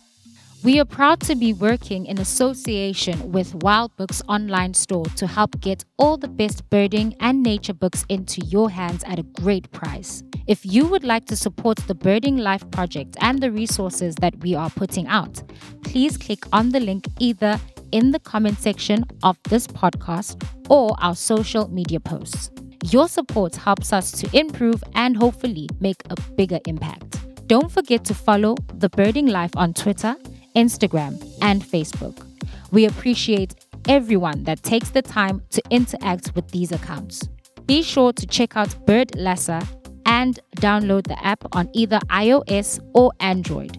[0.66, 5.60] We are proud to be working in association with Wild Books online store to help
[5.60, 10.24] get all the best birding and nature books into your hands at a great price.
[10.48, 14.56] If you would like to support the Birding Life project and the resources that we
[14.56, 15.40] are putting out,
[15.84, 17.60] please click on the link either
[17.92, 22.50] in the comment section of this podcast or our social media posts.
[22.86, 27.20] Your support helps us to improve and hopefully make a bigger impact.
[27.46, 30.16] Don't forget to follow The Birding Life on Twitter
[30.56, 32.26] Instagram, and Facebook.
[32.72, 33.54] We appreciate
[33.88, 37.28] everyone that takes the time to interact with these accounts.
[37.66, 39.66] Be sure to check out BirdLasser
[40.06, 43.78] and download the app on either iOS or Android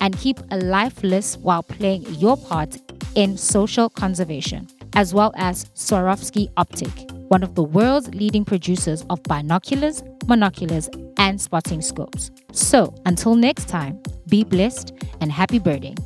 [0.00, 2.76] and keep a life list while playing your part
[3.14, 9.22] in social conservation, as well as Swarovski Optik, one of the world's leading producers of
[9.24, 12.30] binoculars, monoculars, and spotting scopes.
[12.52, 15.96] So, until next time, be blessed and happy birding.